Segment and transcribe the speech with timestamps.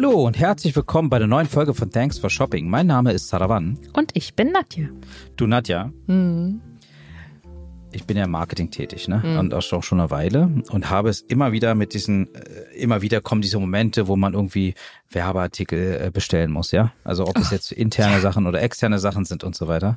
[0.00, 2.70] Hallo und herzlich willkommen bei der neuen Folge von Thanks for Shopping.
[2.70, 3.76] Mein Name ist Saravan.
[3.94, 4.86] Und ich bin Nadja.
[5.34, 5.90] Du, Nadja.
[6.06, 6.60] Mhm.
[7.90, 9.20] Ich bin ja im Marketing tätig, ne?
[9.24, 9.38] Mhm.
[9.40, 13.20] Und auch schon eine Weile und habe es immer wieder mit diesen, äh, immer wieder
[13.20, 14.74] kommen diese Momente, wo man irgendwie
[15.10, 16.92] Werbeartikel äh, bestellen muss, ja?
[17.02, 18.20] Also ob es jetzt interne.
[18.20, 19.96] Sachen oder externe Sachen sind und so weiter.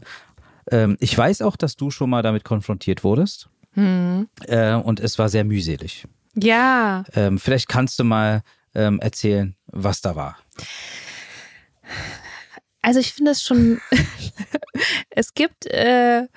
[0.72, 3.50] Ähm, ich weiß auch, dass du schon mal damit konfrontiert wurdest.
[3.76, 4.30] Mhm.
[4.48, 6.08] Äh, und es war sehr mühselig.
[6.34, 7.04] Ja.
[7.14, 8.42] Ähm, vielleicht kannst du mal
[8.76, 10.38] ähm, erzählen, was da war.
[12.82, 13.80] Also ich finde es schon,
[15.10, 16.28] es gibt, äh,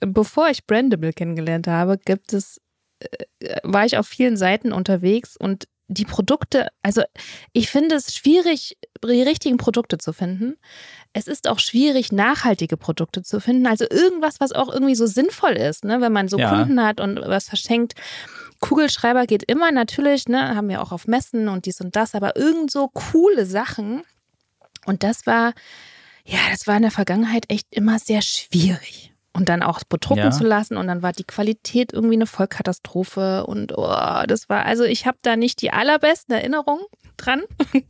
[0.00, 2.60] bevor ich Brandable kennengelernt habe, gibt es,
[3.00, 7.02] äh, war ich auf vielen Seiten unterwegs und die Produkte, also
[7.52, 10.56] ich finde es schwierig, die richtigen Produkte zu finden.
[11.12, 13.66] Es ist auch schwierig, nachhaltige Produkte zu finden.
[13.66, 16.00] Also irgendwas, was auch irgendwie so sinnvoll ist, ne?
[16.00, 16.50] wenn man so ja.
[16.50, 17.94] Kunden hat und was verschenkt.
[18.60, 22.36] Kugelschreiber geht immer natürlich, ne, haben wir auch auf Messen und dies und das, aber
[22.36, 24.02] irgend so coole Sachen.
[24.86, 25.52] Und das war,
[26.24, 29.12] ja, das war in der Vergangenheit echt immer sehr schwierig.
[29.36, 30.30] Und dann auch bedrucken ja.
[30.30, 34.84] zu lassen und dann war die Qualität irgendwie eine Vollkatastrophe und oh, das war, also
[34.84, 36.84] ich habe da nicht die allerbesten Erinnerungen
[37.18, 37.42] dran.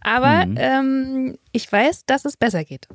[0.00, 0.56] aber mhm.
[0.56, 2.86] ähm, ich weiß, dass es besser geht.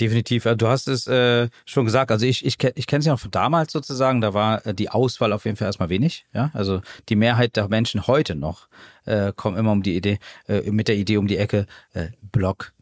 [0.00, 0.46] Definitiv.
[0.46, 2.10] Also du hast es äh, schon gesagt.
[2.10, 4.20] Also ich, ich, ich kenne es ja noch von damals sozusagen.
[4.20, 6.24] Da war äh, die Auswahl auf jeden Fall erstmal wenig.
[6.32, 8.68] Ja, also die Mehrheit der Menschen heute noch
[9.04, 12.72] äh, kommen immer um die Idee, äh, mit der Idee um die Ecke äh, Block,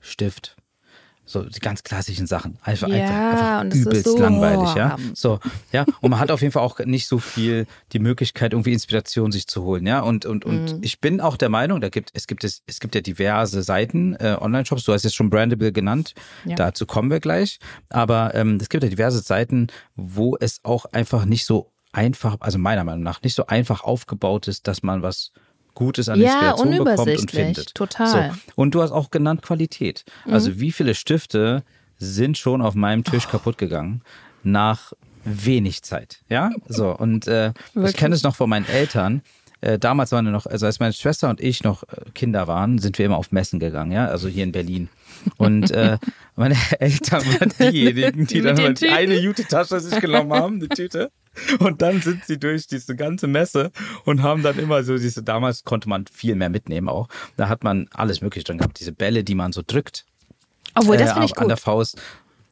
[0.00, 0.56] Stift,
[1.26, 2.56] so die ganz klassischen Sachen.
[2.62, 4.96] Einfach, ja, einfach, einfach übelst so langweilig, ja.
[5.14, 5.40] So,
[5.72, 5.84] ja.
[6.00, 9.46] Und man hat auf jeden Fall auch nicht so viel die Möglichkeit, irgendwie Inspiration sich
[9.48, 10.00] zu holen, ja.
[10.00, 10.78] Und, und, und mhm.
[10.82, 14.14] ich bin auch der Meinung, da gibt, es gibt es, es gibt ja diverse Seiten,
[14.14, 16.54] äh, Online-Shops, du hast jetzt schon Brandable genannt, ja.
[16.54, 17.58] dazu kommen wir gleich.
[17.90, 22.58] Aber ähm, es gibt ja diverse Seiten, wo es auch einfach nicht so einfach, also
[22.58, 25.32] meiner Meinung nach, nicht so einfach aufgebaut ist, dass man was
[25.76, 27.74] Gutes an ja, Inspiration bekommt und findet.
[27.74, 28.32] Total.
[28.32, 28.52] So.
[28.56, 30.04] Und du hast auch genannt Qualität.
[30.24, 30.32] Mhm.
[30.32, 31.62] Also wie viele Stifte
[31.98, 33.30] sind schon auf meinem Tisch oh.
[33.30, 34.02] kaputt gegangen
[34.42, 34.92] nach
[35.24, 36.22] wenig Zeit.
[36.28, 39.22] Ja, so und äh, ich kenne es noch von meinen Eltern.
[39.60, 42.78] Äh, damals waren wir noch, also als meine Schwester und ich noch äh, Kinder waren,
[42.78, 44.88] sind wir immer auf Messen gegangen, ja, also hier in Berlin.
[45.38, 45.98] Und äh,
[46.36, 51.10] meine Eltern waren diejenigen, die dann mal eine Jute-Tasche sich genommen haben, eine Tüte.
[51.58, 53.70] Und dann sind sie durch diese ganze Messe
[54.04, 57.08] und haben dann immer so diese, damals konnte man viel mehr mitnehmen auch.
[57.36, 58.80] Da hat man alles mögliche drin gehabt.
[58.80, 60.04] Diese Bälle, die man so drückt.
[60.74, 61.42] Obwohl, das äh, finde ich gut.
[61.42, 62.00] An der Faust.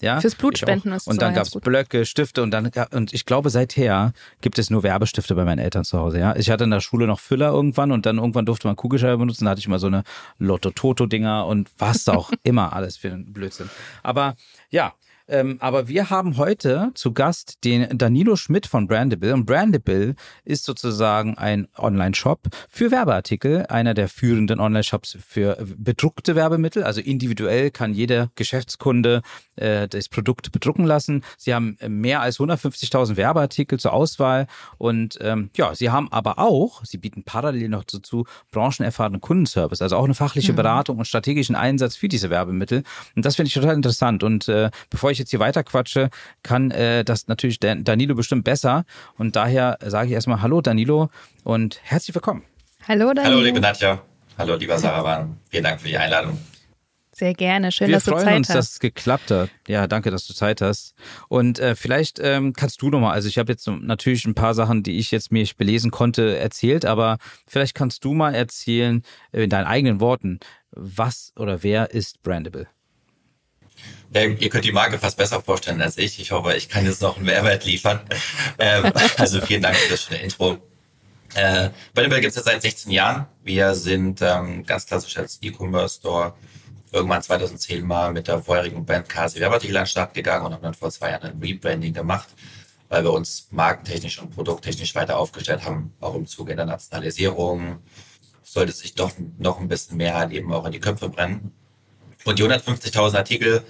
[0.00, 3.48] Ja, Fürs Blutspenden ist Und dann gab es Blöcke, Stifte und dann und ich glaube
[3.48, 4.12] seither
[4.42, 6.18] gibt es nur Werbestifte bei meinen Eltern zu Hause.
[6.18, 9.18] Ja, ich hatte in der Schule noch Füller irgendwann und dann irgendwann durfte man Kugelschreiber
[9.18, 9.44] benutzen.
[9.44, 10.02] Da hatte ich immer so eine
[10.38, 13.70] Lotto Toto Dinger und was auch immer alles für einen Blödsinn.
[14.02, 14.34] Aber
[14.68, 14.92] ja,
[15.28, 19.32] ähm, aber wir haben heute zu Gast den Danilo Schmidt von Brandable.
[19.32, 20.14] Und Brandable
[20.44, 26.84] ist sozusagen ein Online-Shop für Werbeartikel, einer der führenden Online-Shops für bedruckte Werbemittel.
[26.84, 29.22] Also individuell kann jeder Geschäftskunde
[29.56, 31.24] äh, das Produkt bedrucken lassen.
[31.38, 34.46] Sie haben mehr als 150.000 Werbeartikel zur Auswahl.
[34.78, 39.96] Und ähm, ja, sie haben aber auch, sie bieten parallel noch dazu branchenerfahrenen Kundenservice, also
[39.96, 40.56] auch eine fachliche mhm.
[40.56, 42.82] Beratung und strategischen Einsatz für diese Werbemittel.
[43.16, 44.22] Und das finde ich total interessant.
[44.22, 46.10] Und äh, bevor ich ich jetzt hier weiterquatsche,
[46.42, 48.84] kann äh, das natürlich Danilo bestimmt besser.
[49.16, 51.10] Und daher sage ich erstmal Hallo Danilo
[51.42, 52.44] und herzlich willkommen.
[52.86, 53.24] Hallo Danilo.
[53.24, 54.02] Hallo liebe Nadja.
[54.36, 55.38] Hallo lieber Sarawan.
[55.48, 56.38] Vielen Dank für die Einladung.
[57.14, 57.70] Sehr gerne.
[57.70, 58.22] Schön, Wir dass du Zeit hast.
[58.22, 59.50] Wir freuen uns, dass es geklappt hat.
[59.68, 60.94] Ja, danke, dass du Zeit hast.
[61.28, 64.82] Und äh, vielleicht ähm, kannst du nochmal, also ich habe jetzt natürlich ein paar Sachen,
[64.82, 69.50] die ich jetzt mir belesen konnte, erzählt, aber vielleicht kannst du mal erzählen, äh, in
[69.50, 70.40] deinen eigenen Worten,
[70.72, 72.66] was oder wer ist Brandable?
[74.12, 76.20] Ja, ihr könnt die Marke fast besser vorstellen als ich.
[76.20, 78.00] Ich hoffe, ich kann jetzt noch einen Mehrwert liefern.
[78.58, 80.58] Ähm, also vielen Dank für das schöne Intro.
[81.34, 83.26] Äh, Bennebell gibt es seit 16 Jahren.
[83.42, 86.34] Wir sind ähm, ganz klassisch als E-Commerce-Store
[86.92, 90.62] irgendwann 2010 mal mit der vorherigen Band KC Werbeartikel an den Start gegangen und haben
[90.62, 92.28] dann vor zwei Jahren ein Rebranding gemacht,
[92.88, 97.80] weil wir uns markentechnisch und produkttechnisch weiter aufgestellt haben, auch im Zuge der Nationalisierung.
[98.44, 101.52] Sollte sich doch noch ein bisschen mehr halt eben auch in die Köpfe brennen.
[102.24, 103.62] Und die 150.000 Artikel,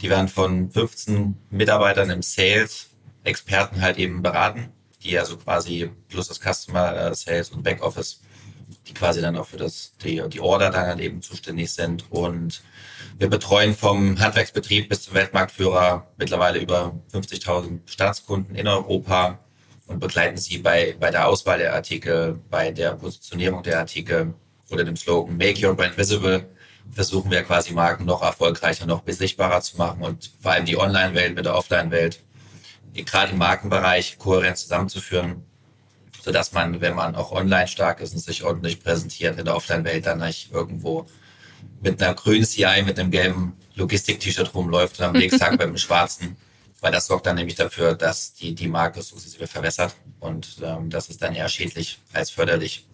[0.00, 2.88] die werden von 15 Mitarbeitern im Sales,
[3.24, 4.70] Experten halt eben beraten,
[5.02, 8.20] die also quasi plus das Customer äh, Sales und Backoffice,
[8.88, 12.10] die quasi dann auch für das, die, die Order dann halt eben zuständig sind.
[12.10, 12.62] Und
[13.18, 19.38] wir betreuen vom Handwerksbetrieb bis zum Weltmarktführer mittlerweile über 50.000 Staatskunden in Europa
[19.86, 24.34] und begleiten sie bei, bei der Auswahl der Artikel, bei der Positionierung der Artikel
[24.70, 26.48] oder dem Slogan Make Your Brand Visible
[26.90, 31.34] versuchen wir quasi Marken noch erfolgreicher, noch besichtbarer zu machen und vor allem die Online-Welt
[31.34, 32.20] mit der Offline-Welt,
[32.94, 35.44] gerade im Markenbereich kohärent zusammenzuführen.
[36.24, 40.06] sodass man, wenn man auch online stark ist und sich ordentlich präsentiert in der Offline-Welt,
[40.06, 41.06] dann nicht irgendwo
[41.80, 45.78] mit einer grünen CI, mit einem gelben Logistik-T-Shirt rumläuft und am nächsten Tag mit einem
[45.78, 46.36] schwarzen,
[46.80, 51.08] weil das sorgt dann nämlich dafür, dass die, die Marke sukzessive verwässert und ähm, das
[51.08, 52.86] ist dann eher schädlich als förderlich.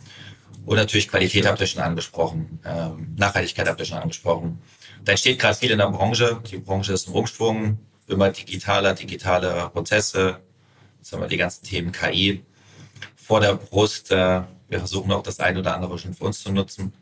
[0.68, 4.60] Und natürlich Qualität habt ihr schon angesprochen, ähm, Nachhaltigkeit habt ihr schon angesprochen.
[5.02, 6.42] Da entsteht gerade viel in der Branche.
[6.50, 10.40] Die Branche ist im Umschwung, immer digitaler, digitale Prozesse.
[10.98, 12.44] Jetzt haben wir die ganzen Themen KI
[13.16, 14.12] vor der Brust.
[14.12, 16.92] Äh, wir versuchen auch das eine oder andere schon für uns zu nutzen.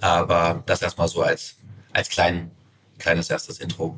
[0.00, 1.56] Aber das erstmal so als,
[1.92, 2.52] als klein,
[2.98, 3.96] kleines erstes Intro.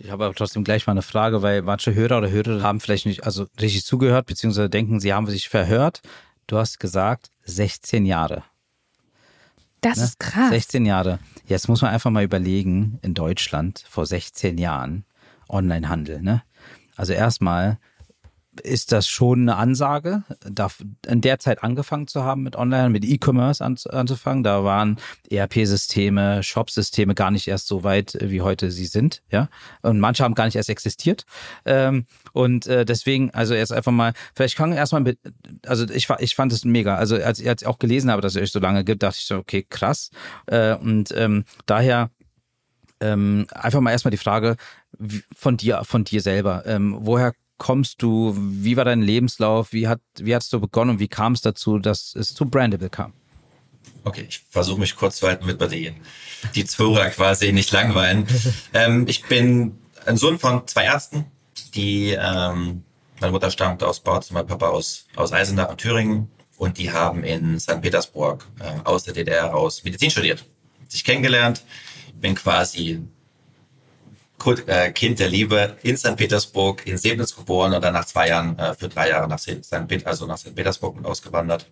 [0.00, 3.06] Ich habe aber trotzdem gleich mal eine Frage, weil manche Hörer oder Hörer haben vielleicht
[3.06, 6.02] nicht also richtig zugehört, beziehungsweise denken, sie haben sich verhört.
[6.46, 8.44] Du hast gesagt 16 Jahre.
[9.80, 10.04] Das ne?
[10.04, 10.50] ist krass.
[10.50, 11.18] 16 Jahre.
[11.46, 15.04] Jetzt muss man einfach mal überlegen, in Deutschland vor 16 Jahren
[15.48, 16.22] Onlinehandel.
[16.22, 16.42] Ne?
[16.96, 17.78] Also erstmal
[18.60, 20.22] ist das schon eine Ansage,
[21.06, 24.42] in der Zeit angefangen zu haben mit Online, mit E-Commerce anzufangen.
[24.42, 24.98] Da waren
[25.30, 29.22] ERP-Systeme, Shop-Systeme gar nicht erst so weit, wie heute sie sind.
[29.30, 29.48] Ja,
[29.82, 31.24] und manche haben gar nicht erst existiert.
[31.64, 35.18] Ähm, und äh, deswegen, also erst einfach mal, vielleicht kann ich erstmal mit,
[35.66, 36.96] also ich, ich fand es mega.
[36.96, 39.26] Also als, als ich auch gelesen habe, dass es euch so lange gibt, dachte ich
[39.26, 40.10] so, okay, krass.
[40.46, 42.10] Äh, und ähm, daher
[43.00, 44.56] ähm, einfach mal erstmal die Frage
[45.34, 46.64] von dir, von dir selber.
[46.66, 48.34] Ähm, woher kommst du?
[48.36, 49.72] Wie war dein Lebenslauf?
[49.72, 52.90] Wie hat wie hast du begonnen und wie kam es dazu, dass es zu Brandable
[52.90, 53.12] kam?
[54.04, 55.92] Okay, ich versuche mich kurz zu halten, mit bei die,
[56.54, 58.26] die quasi nicht langweilen.
[58.74, 61.26] ähm, ich bin ein Sohn von zwei Ärzten,
[61.74, 62.84] die ähm,
[63.20, 67.24] meine Mutter stammt aus Bautzen, mein Papa aus, aus Eisenach und Thüringen und die haben
[67.24, 67.80] in St.
[67.80, 70.44] Petersburg äh, aus der DDR heraus Medizin studiert.
[70.88, 71.64] Sich kennengelernt,
[72.14, 73.02] bin quasi
[74.38, 76.16] kind der Liebe in St.
[76.16, 79.72] Petersburg, in Sebnitz geboren und dann nach zwei Jahren äh, für drei Jahre nach St.
[80.04, 80.54] also nach St.
[80.54, 81.66] Petersburg ausgewandert.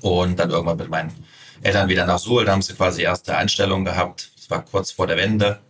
[0.00, 1.12] Und dann irgendwann mit meinen
[1.62, 2.44] Eltern wieder nach Suhl.
[2.44, 4.30] Da haben sie quasi erste Einstellung gehabt.
[4.36, 5.60] Das war kurz vor der Wende.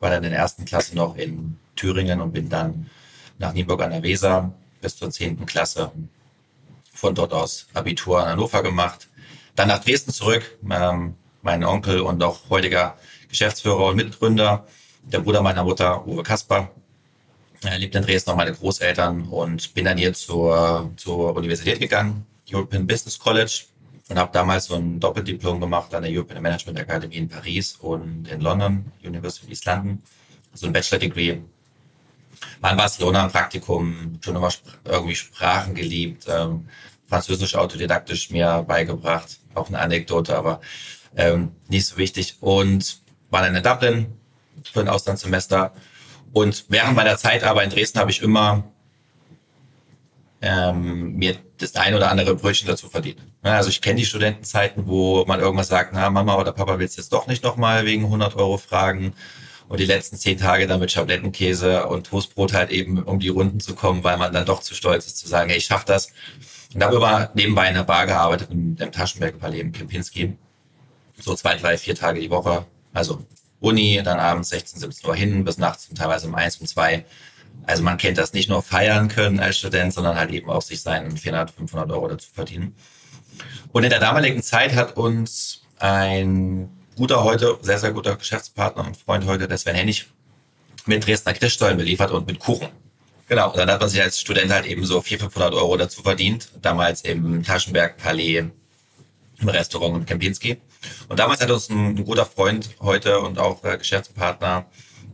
[0.00, 2.90] War dann in der ersten Klasse noch in Thüringen und bin dann
[3.38, 5.92] nach Nienburg an der Weser bis zur zehnten Klasse.
[6.92, 9.08] Von dort aus Abitur in Hannover gemacht.
[9.54, 10.58] Dann nach Dresden zurück.
[10.70, 12.96] Ähm, mein Onkel und auch heutiger
[13.28, 14.66] Geschäftsführer und Mitgründer
[15.06, 16.70] der Bruder meiner Mutter, Uwe Kasper,
[17.62, 22.26] er lebt in Dresden, noch meine Großeltern und bin dann hier zur, zur Universität gegangen,
[22.52, 23.64] European Business College
[24.08, 28.28] und habe damals so ein Doppeldiplom gemacht an der European Management Academy in Paris und
[28.28, 30.02] in London, University of East London,
[30.54, 31.38] so ein Bachelor-Degree.
[32.60, 34.50] War in Barcelona ein Praktikum, schon immer
[34.84, 36.68] irgendwie Sprachen geliebt, ähm,
[37.08, 40.60] Französisch autodidaktisch mir beigebracht, auch eine Anekdote, aber
[41.16, 42.36] ähm, nicht so wichtig.
[42.40, 43.00] Und
[43.30, 44.06] war dann in Dublin,
[44.62, 45.72] für ein Auslandssemester.
[46.32, 48.64] Und während meiner Zeit aber in Dresden habe ich immer
[50.42, 53.18] ähm, mir das eine oder andere Brötchen dazu verdient.
[53.42, 57.00] Also ich kenne die Studentenzeiten, wo man irgendwas sagt, na Mama oder Papa willst du
[57.00, 59.14] jetzt doch nicht nochmal wegen 100 Euro fragen
[59.68, 63.60] und die letzten zehn Tage dann mit Schablettenkäse und Toastbrot halt eben um die Runden
[63.60, 66.12] zu kommen, weil man dann doch zu stolz ist zu sagen, hey, ich schaff das.
[66.74, 70.36] Und habe immer nebenbei in der Bar gearbeitet, im, im Taschenberg Palais im Kempinski.
[71.18, 72.66] So zwei, drei, vier Tage die Woche.
[72.92, 73.24] Also
[73.60, 77.04] Uni, dann abends 16, 17 Uhr hin, bis nachts teilweise um eins, um zwei.
[77.64, 80.82] Also man kennt das nicht nur feiern können als Student, sondern halt eben auch sich
[80.82, 82.74] seinen 400, 500 Euro dazu verdienen.
[83.72, 88.96] Und in der damaligen Zeit hat uns ein guter heute, sehr, sehr guter Geschäftspartner und
[88.96, 90.06] Freund heute, der Sven Hennig,
[90.86, 92.68] mit Dresdner Christstollen beliefert und mit Kuchen.
[93.28, 96.02] Genau, und dann hat man sich als Student halt eben so 400, 500 Euro dazu
[96.02, 96.48] verdient.
[96.62, 98.44] Damals im Taschenberg Palais,
[99.40, 100.58] im Restaurant in Kempinski.
[101.08, 104.66] Und damals hat uns ein, ein guter Freund heute und auch äh, Geschäftspartner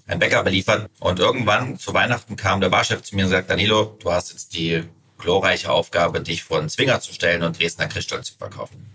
[0.06, 0.90] ein Bäcker beliefert.
[1.00, 4.54] Und irgendwann zu Weihnachten kam der Barchef zu mir und sagt, Danilo, du hast jetzt
[4.54, 4.84] die
[5.18, 8.90] glorreiche Aufgabe, dich einen Zwinger zu stellen und Dresdner Christstollen zu verkaufen.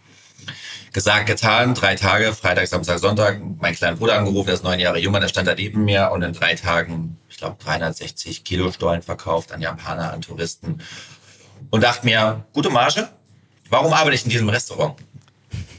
[0.93, 4.99] Gesagt, getan, drei Tage, Freitag, Samstag, Sonntag, mein kleiner Bruder angerufen, der ist neun Jahre
[4.99, 9.01] jünger, der stand da neben mir und in drei Tagen, ich glaube, 360 Kilo Stollen
[9.01, 10.81] verkauft an Japaner, an Touristen.
[11.69, 13.09] Und dachte mir, gute Marge,
[13.69, 14.95] warum arbeite ich in diesem Restaurant?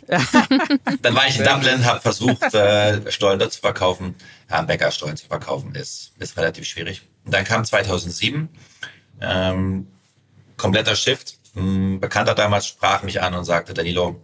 [0.08, 4.14] Dann war ich in Dublin, habe versucht, äh, Stollen dort zu verkaufen.
[4.50, 7.02] Ja, Bäckerstollen zu verkaufen ist, ist relativ schwierig.
[7.24, 8.48] Und dann kam 2007,
[9.20, 9.86] ähm,
[10.56, 11.34] kompletter Shift.
[11.54, 14.20] Ein Bekannter damals sprach mich an und sagte, Danilo,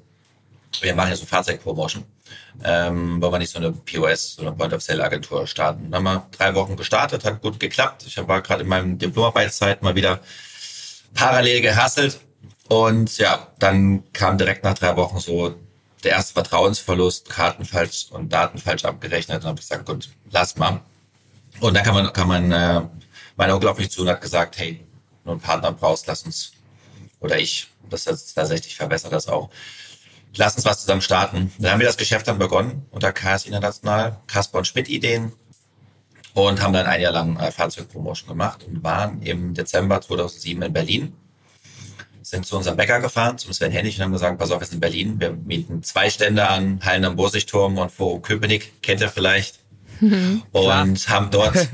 [0.81, 2.05] wir machen jetzt so Fahrzeugpromotion.
[2.63, 5.91] Ähm, wollen wir nicht so eine POS, so eine Point-of-Sale-Agentur starten.
[5.91, 8.05] Dann haben wir drei Wochen gestartet, hat gut geklappt.
[8.07, 10.21] Ich war gerade in meinem Diplomarbeitszeit mal wieder
[11.15, 12.21] parallel gehasselt.
[12.69, 15.55] Und ja, dann kam direkt nach drei Wochen so
[16.05, 20.81] der erste Vertrauensverlust, Karten falsch und Daten falsch abgerechnet und habe gesagt, gut, lass mal.
[21.61, 22.83] Und dann kann man, kann man, äh,
[23.37, 24.85] mein Onkel zu und hat gesagt, hey,
[25.23, 26.53] wenn du einen Partner brauchst, lass uns,
[27.21, 29.51] oder ich, das ist tatsächlich verbessert das auch.
[30.37, 31.53] Lass uns was zusammen starten.
[31.59, 35.33] Dann haben wir das Geschäft dann begonnen unter KS International, Kasper und Schmidt Ideen
[36.35, 40.73] und haben dann ein Jahr lang äh, Fahrzeugpromotion gemacht und waren im Dezember 2007 in
[40.73, 41.17] Berlin.
[42.25, 44.77] Sind zu unserem Bäcker gefahren, zum Sven Hennig und haben gesagt, pass auf, wir sind
[44.77, 49.11] in Berlin, wir mieten zwei Stände an, Hallen am Borsigturm und Forum Köpenick, kennt ihr
[49.11, 49.61] vielleicht.
[50.01, 51.69] Mhm, und haben dort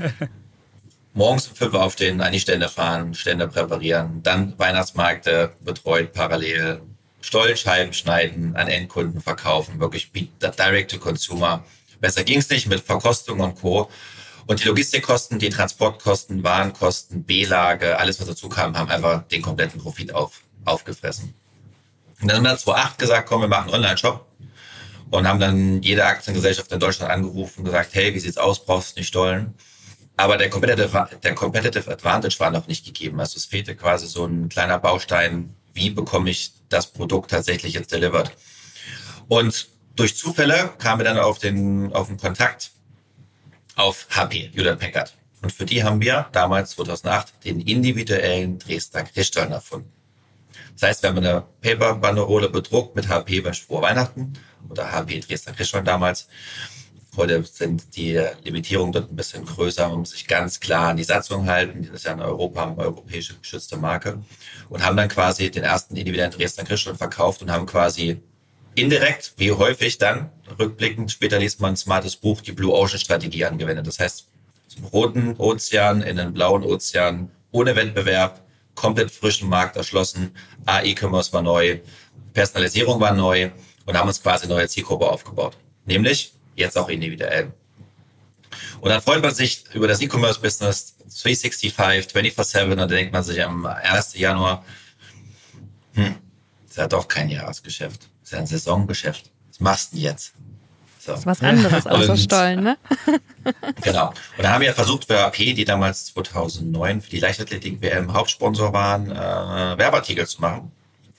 [1.15, 6.81] morgens um fünf aufstehen, an die Stände fahren, Stände präparieren, dann Weihnachtsmärkte betreut parallel,
[7.21, 11.63] Stollenscheiben schneiden, an Endkunden verkaufen, wirklich direct to consumer.
[11.99, 13.89] Besser ging es nicht mit Verkostung und Co.
[14.51, 19.79] Und die Logistikkosten, die Transportkosten, Warenkosten, B-Lage, alles was dazu kam, haben einfach den kompletten
[19.79, 21.33] Profit auf, aufgefressen.
[22.21, 24.27] Und dann haben wir 2008 gesagt, komm, wir machen einen Online-Shop.
[25.09, 28.97] Und haben dann jede Aktiengesellschaft in Deutschland angerufen und gesagt, hey, wie sieht's aus, brauchst
[28.97, 29.53] du nicht Stollen?
[30.17, 33.21] Aber der Competitive, der Competitive Advantage war noch nicht gegeben.
[33.21, 37.93] Also es fehlte quasi so ein kleiner Baustein, wie bekomme ich das Produkt tatsächlich jetzt
[37.93, 38.35] delivered.
[39.29, 42.71] Und durch Zufälle kamen wir dann auf den, auf den Kontakt
[43.75, 45.13] auf HP, Hewlett Packard.
[45.41, 49.91] Und für die haben wir damals 2008 den individuellen Dresdner Christstollen erfunden.
[50.73, 54.33] Das heißt, wir haben eine Paper-Banderole bedruckt mit HP bei vor Weihnachten
[54.69, 56.27] oder HP Dresdner Christstollen damals.
[57.17, 61.03] Heute sind die Limitierungen dort ein bisschen größer, man muss sich ganz klar an die
[61.03, 61.83] Satzung halten.
[61.83, 64.23] Das ist ja in Europa eine europäische geschützte Marke.
[64.69, 68.21] Und haben dann quasi den ersten individuellen Dresdner Christstollen verkauft und haben quasi
[68.75, 73.45] indirekt, wie häufig dann, rückblickend, später liest man ein smartes Buch, die Blue Ocean Strategie
[73.45, 73.87] angewendet.
[73.87, 74.27] Das heißt,
[74.67, 78.41] zum roten Ozean in den blauen Ozean, ohne Wettbewerb,
[78.75, 80.35] komplett frischen Markt erschlossen,
[80.65, 81.79] A-E-Commerce war neu,
[82.33, 83.51] Personalisierung war neu
[83.85, 85.57] und haben uns quasi eine neue Zielgruppe aufgebaut.
[85.85, 87.51] Nämlich jetzt auch individuell.
[88.79, 93.43] Und dann freut man sich über das E-Commerce-Business 365, 24-7 und dann denkt man sich
[93.43, 94.17] am 1.
[94.17, 94.65] Januar,
[95.93, 96.15] hm,
[96.67, 99.29] ist ja doch kein Jahresgeschäft ist ja ein Saisongeschäft.
[99.49, 100.33] Was machst du denn jetzt?
[100.99, 101.11] So.
[101.11, 102.77] Das ist was anderes außer Stollen, ne?
[103.81, 104.09] genau.
[104.37, 109.11] Und da haben wir versucht, für AP, die damals 2009 für die Leichtathletik-WM Hauptsponsor waren,
[109.11, 110.71] äh, Werbeartikel zu machen.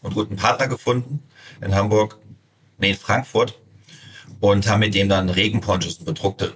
[0.02, 1.23] Und guten Partner gefunden
[1.61, 2.19] in Hamburg,
[2.78, 3.59] nee, in Frankfurt.
[4.40, 6.54] Und haben mit dem dann Regenponchos und bedruckte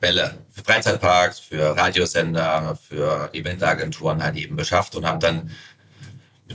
[0.00, 5.50] Bälle für Freizeitparks, für Radiosender, für Eventagenturen halt eben beschafft und haben dann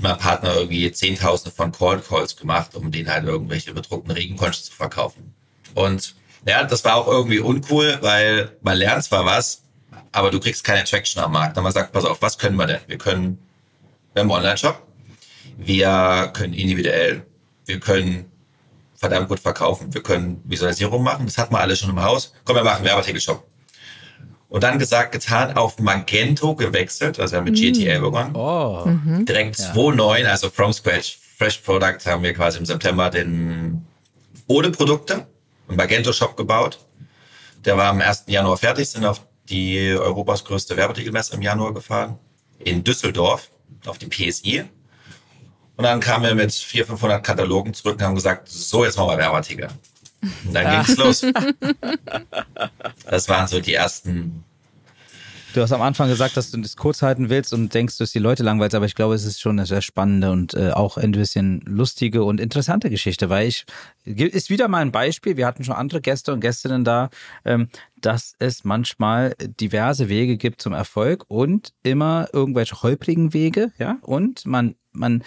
[0.02, 4.74] meinem Partner irgendwie Zehntausende von Call Calls gemacht, um denen halt irgendwelche bedruckten Regenponchos zu
[4.74, 5.34] verkaufen.
[5.76, 6.16] Und
[6.46, 9.64] ja, das war auch irgendwie uncool, weil man lernt zwar was,
[10.12, 11.58] aber du kriegst keine Traction am Markt.
[11.58, 12.80] Dann man sagt, pass auf, was können wir denn?
[12.88, 13.40] Wir können,
[14.14, 14.82] wir haben einen Online-Shop,
[15.58, 17.26] wir können individuell,
[17.66, 18.32] wir können
[18.96, 22.34] verdammt gut verkaufen, wir können Visualisierung machen, das hat man alles schon im Haus.
[22.46, 23.49] Komm, wir machen einen Werbeartikel-Shop.
[24.50, 27.74] Und dann gesagt, getan, auf Magento gewechselt, also wir haben mit mm.
[27.74, 28.36] GTL begonnen.
[28.36, 28.84] Oh.
[28.86, 29.26] Mhm.
[29.26, 29.74] Direkt ja.
[29.74, 33.86] 2.9, also from scratch, Fresh Product, haben wir quasi im September den
[34.48, 35.28] ohne Produkte
[35.68, 36.80] einen Magento Shop gebaut.
[37.64, 38.24] Der war am 1.
[38.28, 42.18] Januar fertig, sind auf die Europas größte Werbeartikelmesse im Januar gefahren.
[42.58, 43.52] In Düsseldorf,
[43.86, 44.66] auf die PSI.
[45.76, 49.12] Und dann kamen wir mit 400, 500 Katalogen zurück und haben gesagt, so, jetzt machen
[49.12, 49.70] wir Werbeartikel.
[50.22, 50.84] Und dann ja.
[50.84, 51.26] ging's los.
[53.10, 54.44] Das waren so die ersten.
[55.54, 58.20] Du hast am Anfang gesagt, dass du das kurz halten willst und denkst, dass die
[58.20, 61.12] Leute langweilst, aber ich glaube, es ist schon eine sehr spannende und äh, auch ein
[61.12, 63.66] bisschen lustige und interessante Geschichte, weil ich
[64.06, 65.38] ist wieder mal ein Beispiel.
[65.38, 67.10] Wir hatten schon andere Gäste und Gästinnen da,
[67.46, 73.98] ähm, dass es manchmal diverse Wege gibt zum Erfolg und immer irgendwelche holprigen Wege, ja,
[74.02, 75.24] und man man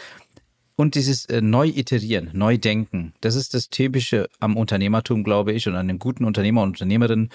[0.83, 5.69] und dieses äh, neu iterieren, neu denken, das ist das typische am Unternehmertum, glaube ich,
[5.69, 7.31] und an den guten Unternehmer und Unternehmerinnen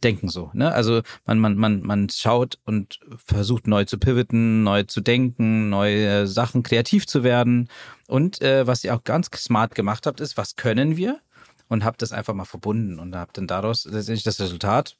[0.00, 0.48] denken so.
[0.54, 0.72] Ne?
[0.72, 6.28] Also man, man, man, man schaut und versucht neu zu pivoten, neu zu denken, neue
[6.28, 7.68] Sachen kreativ zu werden.
[8.06, 11.18] Und äh, was ihr auch ganz smart gemacht habt, ist, was können wir?
[11.66, 14.96] Und habt das einfach mal verbunden und habt dann daraus letztendlich das Resultat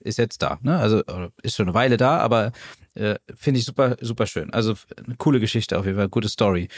[0.00, 0.58] ist jetzt da.
[0.62, 0.78] Ne?
[0.78, 1.02] Also
[1.42, 2.52] ist schon eine Weile da, aber
[2.94, 4.52] äh, finde ich super, super schön.
[4.52, 4.74] Also
[5.04, 6.68] eine coole Geschichte auf jeden Fall, gute Story.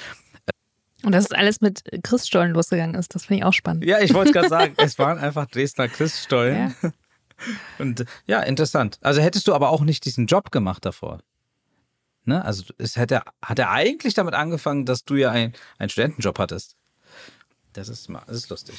[1.03, 3.85] Und dass es alles mit Christstollen losgegangen ist, das finde ich auch spannend.
[3.85, 6.75] Ja, ich wollte gerade sagen, es waren einfach Dresdner Christstollen.
[6.83, 6.91] Ja.
[7.79, 8.99] Und ja, interessant.
[9.00, 11.21] Also hättest du aber auch nicht diesen Job gemacht davor.
[12.25, 12.45] Ne?
[12.45, 16.77] Also es hätte, hat er eigentlich damit angefangen, dass du ja ein, einen Studentenjob hattest.
[17.73, 18.75] Das ist, das ist lustig.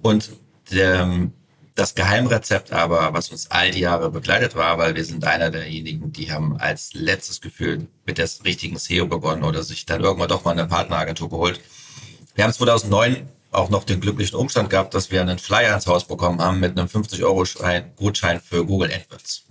[0.00, 0.30] Und
[0.70, 1.32] der, ähm,
[1.78, 6.12] das Geheimrezept aber, was uns all die Jahre begleitet war, weil wir sind einer derjenigen,
[6.12, 10.44] die haben als letztes Gefühl mit der richtigen SEO begonnen oder sich dann irgendwann doch
[10.44, 11.60] mal eine Partneragentur geholt.
[12.34, 16.06] Wir haben 2009 auch noch den glücklichen Umstand gehabt, dass wir einen Flyer ins Haus
[16.06, 17.44] bekommen haben mit einem 50 Euro
[17.96, 19.44] Gutschein für Google AdWords.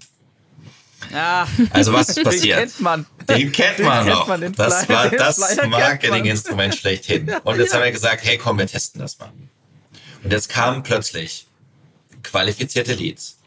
[1.13, 2.60] Ah, Also was ist passiert?
[2.60, 3.05] Den kennt man.
[3.29, 4.27] Den kennt man kennt noch.
[4.27, 5.79] man, den das war den das kennt man.
[5.79, 7.29] Marketinginstrument schlechthin.
[7.46, 9.31] Und jetzt haben wir gesagt, hey komm, wir testen das mal.
[10.24, 11.47] Und jetzt kamen plötzlich
[12.27, 13.39] qualifizierte Leads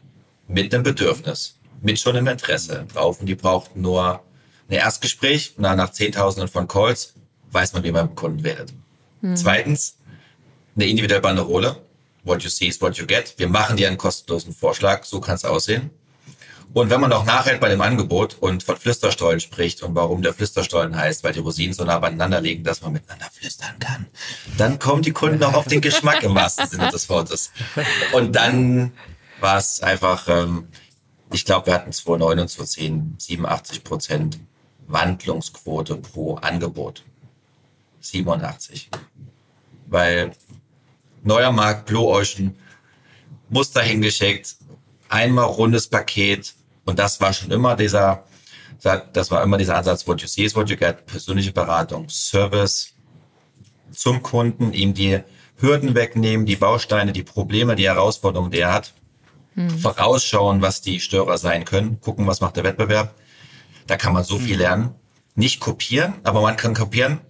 [0.48, 3.20] mit einem Bedürfnis, mit schon einem Interesse drauf.
[3.20, 4.22] Und die brauchten nur
[4.68, 5.54] ein Erstgespräch.
[5.58, 7.14] Na, nach Zehntausenden von Calls
[7.52, 8.72] weiß man, wie man mit dem Kunden redet.
[9.34, 9.96] Zweitens,
[10.74, 11.76] eine individuelle Banderole.
[12.24, 13.34] What you see is what you get.
[13.38, 15.04] Wir machen dir einen kostenlosen Vorschlag.
[15.04, 15.90] So kann es aussehen.
[16.72, 20.32] Und wenn man auch nachhält bei dem Angebot und von Flüsterstollen spricht und warum der
[20.32, 24.06] Flüsterstollen heißt, weil die Rosinen so nah beieinander liegen, dass man miteinander flüstern kann,
[24.56, 27.50] dann kommen die Kunden auch auf den Geschmack im wahrsten Sinne des Wortes.
[28.12, 28.92] Und dann
[29.40, 30.68] war es einfach, ähm,
[31.32, 34.38] ich glaube, wir hatten 2009 und 2010 87 Prozent
[34.86, 37.04] Wandlungsquote pro Angebot.
[38.00, 38.90] 87.
[39.86, 40.32] Weil
[41.22, 42.56] neuer Markt, Blue Ocean,
[43.48, 44.56] Muster hingeschickt,
[45.08, 46.54] einmal rundes Paket
[46.90, 48.24] und das war schon immer dieser,
[48.82, 52.92] das war immer dieser Ansatz, what you see is what you get, persönliche Beratung, Service
[53.92, 55.20] zum Kunden, ihm die
[55.56, 58.94] Hürden wegnehmen, die Bausteine, die Probleme, die Herausforderungen, die er hat,
[59.80, 63.14] vorausschauen, was die Störer sein können, gucken, was macht der Wettbewerb.
[63.86, 64.94] Da kann man so viel lernen.
[65.34, 67.20] Nicht kopieren, aber man kann kopieren,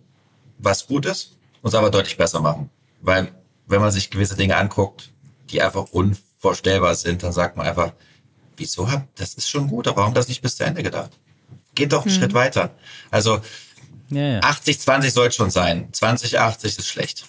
[0.58, 2.70] was gut ist und es aber deutlich besser machen.
[3.00, 3.32] Weil
[3.66, 5.12] wenn man sich gewisse Dinge anguckt,
[5.50, 7.92] die einfach unvorstellbar sind, dann sagt man einfach,
[8.60, 11.10] wieso habt, das ist schon gut, aber warum das nicht bis zu Ende gedacht?
[11.74, 12.70] Geht doch einen Schritt weiter.
[13.10, 13.40] Also
[14.10, 14.40] Ja, ja.
[14.40, 15.88] 80-20 soll schon sein.
[15.92, 17.26] 20-80 ist schlecht.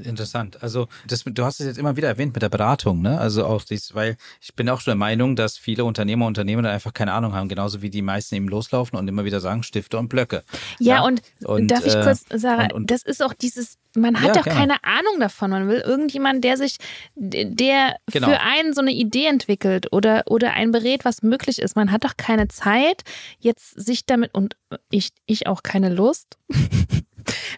[0.00, 0.62] Interessant.
[0.62, 3.18] Also das, du hast es jetzt immer wieder erwähnt mit der Beratung, ne?
[3.18, 6.68] Also auch dies, weil ich bin auch schon der Meinung, dass viele Unternehmer und Unternehmer
[6.70, 9.98] einfach keine Ahnung haben, genauso wie die meisten eben loslaufen und immer wieder sagen Stifte
[9.98, 10.42] und Blöcke.
[10.78, 14.20] Ja, und, Und, darf ich äh, kurz, Sarah, und- und- das ist auch dieses, man
[14.20, 14.58] hat Ja, doch gerne.
[14.58, 15.50] keine Ahnung davon.
[15.50, 16.76] Man will irgendjemand, der sich,
[17.14, 18.28] der Genau.
[18.28, 21.76] für einen so eine Idee entwickelt oder, oder einen berät, was möglich ist.
[21.76, 23.02] Man hat doch keine Zeit,
[23.38, 24.56] jetzt sich damit, und
[24.90, 26.36] ich, ich auch keine Lust,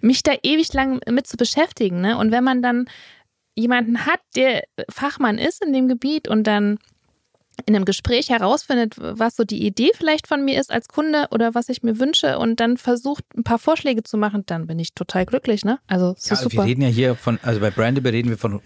[0.00, 2.00] mich da ewig lang mit zu beschäftigen.
[2.00, 2.16] Ne?
[2.16, 2.86] Und wenn man dann
[3.54, 6.78] jemanden hat, der Fachmann ist in dem Gebiet und dann
[7.66, 11.54] in einem Gespräch herausfindet, was so die Idee vielleicht von mir ist als Kunde oder
[11.54, 14.94] was ich mir wünsche und dann versucht, ein paar Vorschläge zu machen, dann bin ich
[14.94, 15.80] total glücklich, ne?
[15.88, 18.60] Also, Ja, ist wir reden ja hier von, also bei Brandable reden wir von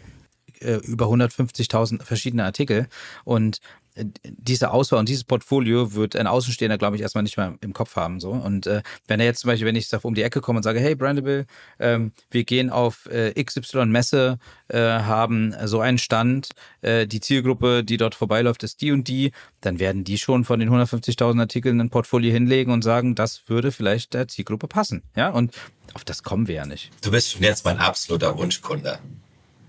[0.62, 2.88] äh, über 150.000 verschiedene Artikel
[3.24, 3.60] und
[3.94, 7.72] äh, diese Auswahl und dieses Portfolio wird ein Außenstehender, glaube ich, erstmal nicht mehr im
[7.72, 8.20] Kopf haben.
[8.20, 8.30] So.
[8.30, 10.80] Und äh, wenn er jetzt zum Beispiel, wenn ich um die Ecke komme und sage,
[10.80, 11.46] hey Brandable,
[11.78, 17.98] ähm, wir gehen auf äh, XY-Messe, äh, haben so einen Stand, äh, die Zielgruppe, die
[17.98, 21.90] dort vorbeiläuft, ist die und die, dann werden die schon von den 150.000 Artikeln ein
[21.90, 25.02] Portfolio hinlegen und sagen, das würde vielleicht der Zielgruppe passen.
[25.16, 25.54] Ja, und
[25.94, 26.90] auf das kommen wir ja nicht.
[27.02, 28.98] Du bist schon jetzt mein absoluter Wunschkunde.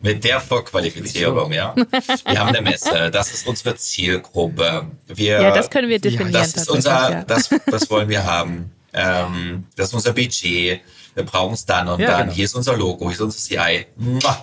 [0.04, 1.74] Mit der Vorqualifizierung, ja.
[1.76, 4.86] Wir haben eine Messe, das ist unsere Zielgruppe.
[5.08, 6.34] Wir, Ja, das können wir definieren.
[6.34, 7.24] das ist unser, ja.
[7.24, 8.72] das, das wollen wir haben.
[8.94, 10.82] Ähm, das ist unser Budget.
[11.16, 12.22] Wir brauchen es dann und Ja, dann.
[12.24, 12.34] genau.
[12.34, 13.86] Hier ist unser Logo, hier ist unser CI.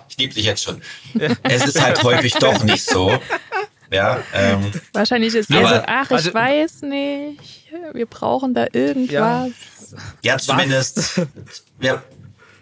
[0.08, 0.80] Ich liebe dich jetzt schon.
[1.42, 3.16] Es ist halt häufig doch nicht so.
[3.92, 7.40] Ja, ähm, Wahrscheinlich ist er Aber- so, ach, ich also- weiß nicht,
[7.92, 9.10] wir brauchen da irgendwas.
[9.10, 9.48] Ja.
[10.22, 11.20] ja, zumindest.
[11.78, 12.02] Wir,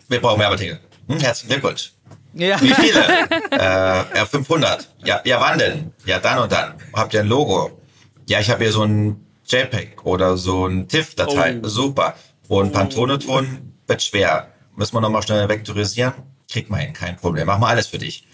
[0.09, 0.81] wir brauchen mehr Artikel.
[1.07, 1.93] Hm, herzlichen Glückwunsch.
[2.39, 2.61] Ja.
[2.61, 3.05] Wie viele?
[3.51, 4.89] äh, ja, 500.
[5.05, 5.93] Ja, ja, wann denn?
[6.07, 6.75] Ja, dann und dann.
[6.93, 7.81] Habt ihr ein Logo?
[8.29, 11.61] Ja, ich habe hier so ein JPEG oder so ein TIFF-Datei.
[11.63, 11.67] Oh.
[11.67, 12.15] Super.
[12.47, 14.53] Und Pantone-Ton wird schwer.
[14.77, 16.15] Müssen wir nochmal schnell vektorisieren?
[16.51, 17.47] Kriegt man hin, kein Problem.
[17.47, 18.27] Machen wir alles für dich.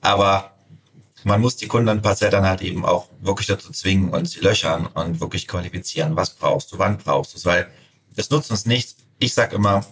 [0.00, 0.56] Aber
[1.24, 4.40] man muss die Kunden ein paar dann halt eben auch wirklich dazu zwingen und sie
[4.40, 6.16] löchern und wirklich qualifizieren.
[6.16, 6.78] Was brauchst du?
[6.78, 7.44] Wann brauchst du es?
[7.44, 7.70] Weil
[8.16, 8.96] es nutzt uns nichts.
[9.18, 9.84] Ich sag immer,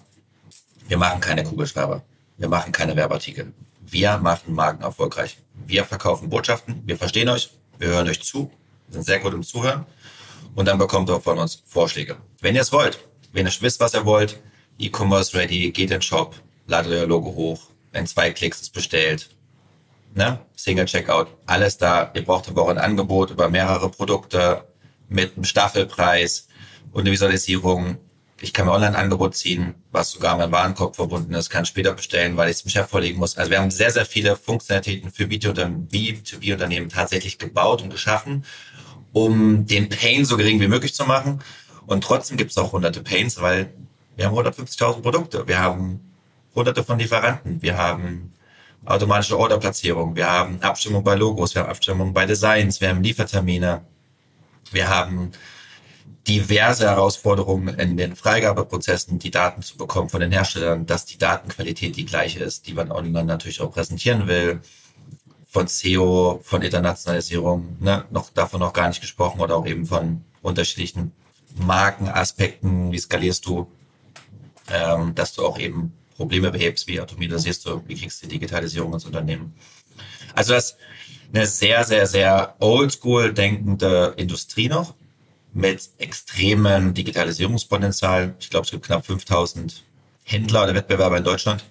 [0.89, 2.03] wir machen keine Kugelschreiber.
[2.37, 3.53] Wir machen keine Werbeartikel.
[3.87, 5.39] Wir machen Marken erfolgreich.
[5.67, 6.83] Wir verkaufen Botschaften.
[6.85, 7.51] Wir verstehen euch.
[7.79, 8.51] Wir hören euch zu.
[8.89, 9.87] Wir sind sehr gut im Zuhören.
[10.55, 12.17] Und dann bekommt ihr von uns Vorschläge.
[12.41, 12.99] Wenn ihr es wollt,
[13.33, 14.39] wenn ihr wisst, was ihr wollt,
[14.79, 16.35] E-Commerce ready, geht in den Shop,
[16.67, 17.69] ladet euer Logo hoch.
[17.93, 19.31] In zwei Klicks ist bestellt.
[20.15, 20.39] Ne?
[20.57, 22.11] Single Checkout, alles da.
[22.15, 24.65] Ihr braucht aber auch ein Angebot über mehrere Produkte
[25.09, 26.49] mit einem Staffelpreis
[26.93, 27.99] und eine Visualisierung.
[28.45, 32.51] Ich kann mir Online-Angebot ziehen, was sogar dem Warenkorb verbunden ist, kann später bestellen, weil
[32.51, 33.39] ich es dem Chef vorlegen muss.
[33.39, 38.45] Also wir haben sehr, sehr viele Funktionalitäten für B2B-Unternehmen tatsächlich gebaut und geschaffen,
[39.15, 41.43] um den Pain so gering wie möglich zu machen.
[41.87, 43.73] Und trotzdem gibt es auch hunderte Pains, weil
[44.15, 45.49] wir haben 150.000 Produkte.
[45.49, 46.01] Wir haben
[46.55, 47.63] hunderte von Lieferanten.
[47.63, 48.31] Wir haben
[48.85, 50.17] automatische Orderplatzierung.
[50.17, 51.55] Wir haben Abstimmung bei Logos.
[51.55, 52.83] Wir haben Abstimmung bei Designs.
[52.83, 53.87] Wir haben Liefertermine.
[54.71, 55.33] Wir haben
[56.27, 61.97] diverse Herausforderungen in den Freigabeprozessen, die Daten zu bekommen von den Herstellern, dass die Datenqualität
[61.97, 64.61] die gleiche ist, die man online natürlich auch präsentieren will.
[65.47, 70.25] von SEO, von Internationalisierung, ne, noch davon noch gar nicht gesprochen oder auch eben von
[70.43, 71.13] unterschiedlichen
[71.55, 73.71] Markenaspekten, wie skalierst du,
[74.69, 78.95] ähm, dass du auch eben Probleme behebst, wie automatisierst du, wie kriegst du die Digitalisierung
[78.95, 79.55] ins Unternehmen.
[80.35, 80.77] Also das ist
[81.33, 84.95] eine sehr, sehr, sehr oldschool denkende Industrie noch
[85.55, 88.35] mit extremem Digitalisierungspotenzial.
[88.41, 89.83] Ich glaube, es gibt knapp 5000
[90.25, 91.65] Händler oder Wettbewerber in Deutschland.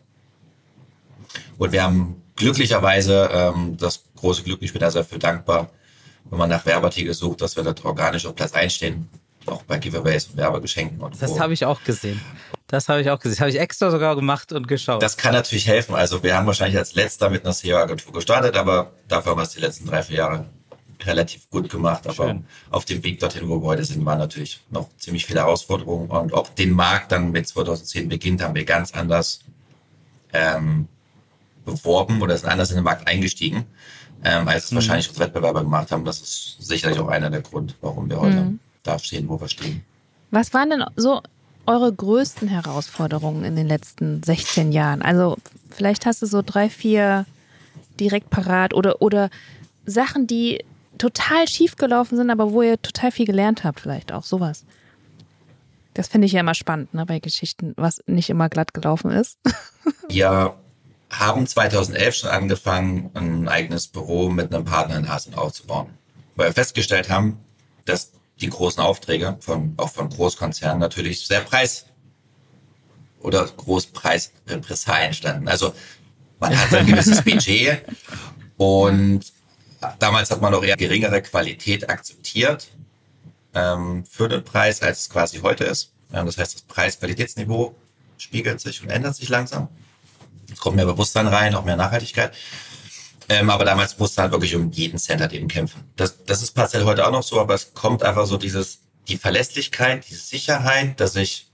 [1.58, 5.70] Und wir haben glücklicherweise ähm, das große Glück, ich bin da sehr für dankbar,
[6.30, 9.10] wenn man nach Werbeartikel sucht, dass wir dort organisch auf Platz einstehen,
[9.46, 11.02] auch bei Giveaways und Werbegeschenken.
[11.02, 12.22] Und das habe ich auch gesehen.
[12.68, 13.36] Das habe ich auch gesehen.
[13.36, 15.04] Das habe ich extra sogar gemacht und geschaut.
[15.04, 15.94] Das kann natürlich helfen.
[15.94, 19.50] Also wir haben wahrscheinlich als letzter mit einer SEO-Agentur gestartet, aber dafür haben wir es
[19.50, 20.46] die letzten drei, vier Jahre
[21.06, 22.06] relativ gut gemacht.
[22.06, 22.46] Aber Schön.
[22.70, 26.10] auf dem Weg dorthin, wo wir heute sind, waren natürlich noch ziemlich viele Herausforderungen.
[26.10, 29.42] Und auch den Markt dann mit 2010 beginnt, haben wir ganz anders
[30.34, 30.88] ähm,
[31.66, 33.66] beworben oder sind anders in den Markt eingestiegen,
[34.24, 34.76] ähm, als es mhm.
[34.76, 36.06] wahrscheinlich unsere Wettbewerber gemacht haben.
[36.06, 38.60] Das ist sicherlich auch einer der Grund, warum wir heute mhm.
[38.84, 39.84] da stehen, wo wir stehen.
[40.32, 41.22] Was waren denn so
[41.66, 45.02] eure größten Herausforderungen in den letzten 16 Jahren?
[45.02, 45.38] Also
[45.70, 47.26] vielleicht hast du so drei, vier
[48.00, 49.30] direkt parat oder, oder
[49.86, 50.64] Sachen, die
[50.98, 54.66] total schief gelaufen sind, aber wo ihr total viel gelernt habt, vielleicht auch sowas.
[55.94, 59.38] Das finde ich ja immer spannend, ne, bei Geschichten, was nicht immer glatt gelaufen ist.
[60.10, 60.56] Ja,
[61.10, 65.88] haben 2011 schon angefangen, ein eigenes Büro mit einem Partner in Asien aufzubauen.
[66.36, 67.40] Weil wir festgestellt haben,
[67.86, 71.86] dass die großen Aufträge von, auch von Großkonzernen natürlich sehr preis-
[73.20, 75.48] oder Großpreisrepressalien standen.
[75.48, 75.74] Also
[76.40, 77.84] man hat ein gewisses Budget
[78.58, 79.22] und
[80.00, 82.70] damals hat man auch eher geringere Qualität akzeptiert
[83.54, 85.94] ähm, für den Preis, als es quasi heute ist.
[86.12, 87.76] Ja, das heißt, das Preis-Qualitätsniveau
[88.18, 89.70] spiegelt sich und ändert sich langsam.
[90.52, 92.34] Es kommt mehr Bewusstsein rein, auch mehr Nachhaltigkeit.
[93.30, 95.84] Ähm, aber damals musste halt wirklich um jeden Cent halt eben kämpfen.
[95.96, 99.18] Das, das ist partiell heute auch noch so, aber es kommt einfach so dieses, die
[99.18, 101.50] Verlässlichkeit, diese Sicherheit, dass ich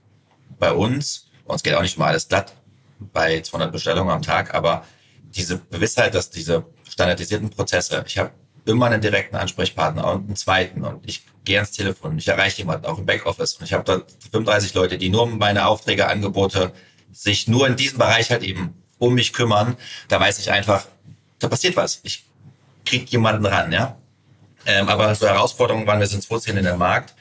[0.58, 2.54] bei uns, uns geht auch nicht mal alles glatt
[2.98, 4.84] bei 200 Bestellungen am Tag, aber
[5.22, 8.30] diese Gewissheit, dass diese standardisierten Prozesse, ich habe
[8.66, 12.86] immer einen direkten Ansprechpartner und einen zweiten und ich gehe ans Telefon, ich erreiche jemanden,
[12.86, 16.72] auch im Backoffice und ich habe da 35 Leute, die nur meine Aufträge, Angebote
[17.12, 19.76] sich nur in diesem Bereich halt eben um mich kümmern,
[20.08, 20.86] da weiß ich einfach,
[21.38, 22.00] da passiert was.
[22.02, 22.24] Ich
[22.84, 23.96] krieg jemanden ran, ja.
[24.66, 27.14] Ähm, aber so Herausforderungen waren, wir sind 2010 in der Markt.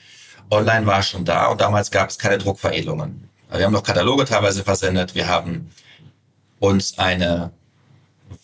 [0.52, 3.30] Online war schon da und damals gab es keine Druckveredelungen.
[3.52, 5.16] Wir haben noch Kataloge teilweise versendet.
[5.16, 5.72] Wir haben
[6.60, 7.52] uns eine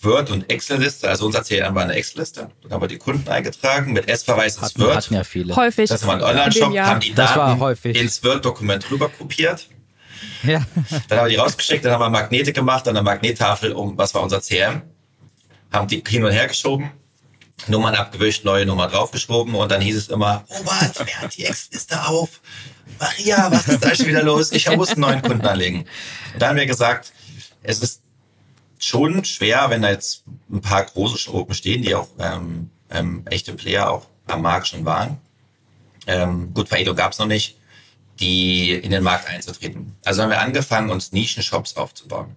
[0.01, 2.49] Word- und Excel-Liste, also unser CRM war eine Excel-Liste.
[2.63, 4.95] Dann haben wir die Kunden eingetragen mit S-Verweis ins Word.
[4.95, 5.55] Hatten ja viele.
[5.55, 5.89] Häufig.
[5.89, 9.67] Das war ein Online-Shop, haben die Daten ins Word-Dokument rüber kopiert
[10.43, 10.65] ja.
[11.07, 14.13] Dann haben wir die rausgeschickt, dann haben wir Magnete gemacht an der Magnettafel, um was
[14.13, 14.81] war unser CRM,
[15.71, 16.91] haben die hin und her geschoben,
[17.67, 22.05] Nummern abgewischt, neue Nummer draufgeschoben und dann hieß es immer, Robert, wer hat die Ex-Liste
[22.05, 22.41] auf?
[22.99, 24.51] Maria, was ist da schon wieder los?
[24.51, 25.85] Ich muss einen neuen Kunden anlegen.
[26.33, 27.11] Und da haben wir gesagt,
[27.63, 28.01] es ist
[28.85, 33.53] schon schwer, wenn da jetzt ein paar große Schroben stehen, die auch ähm, ähm, echte
[33.53, 35.17] Player auch am Markt schon waren.
[36.07, 37.57] Ähm, gut, Veredelung gab es noch nicht
[38.19, 39.95] die in den Markt einzutreten.
[40.05, 42.35] Also haben wir angefangen, uns Nischenshops aufzubauen.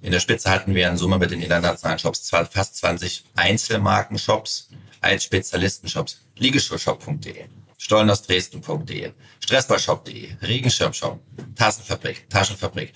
[0.00, 4.70] In der Spitze hatten wir in Summe mit den internationalen Shops zwar fast 20 Einzelmarkenshops
[5.00, 6.20] als Spezialistenshops.
[6.36, 7.44] Liegeschuhshop.de,
[7.78, 11.20] Stollen-aus-Dresden.de, Stressballshop.de, Regenschirmshop,
[11.54, 12.92] Tassenfabrik, Taschenfabrik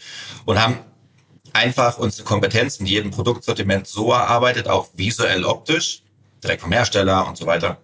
[0.47, 0.79] und haben
[1.57, 6.03] einfach unsere Kompetenz in jedem Produktsortiment so erarbeitet, auch visuell optisch,
[6.43, 7.79] direkt vom Hersteller und so weiter,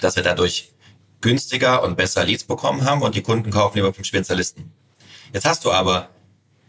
[0.00, 0.72] dass wir dadurch
[1.20, 4.72] günstiger und besser Leads bekommen haben und die Kunden kaufen lieber vom Spezialisten.
[5.32, 6.08] Jetzt hast du aber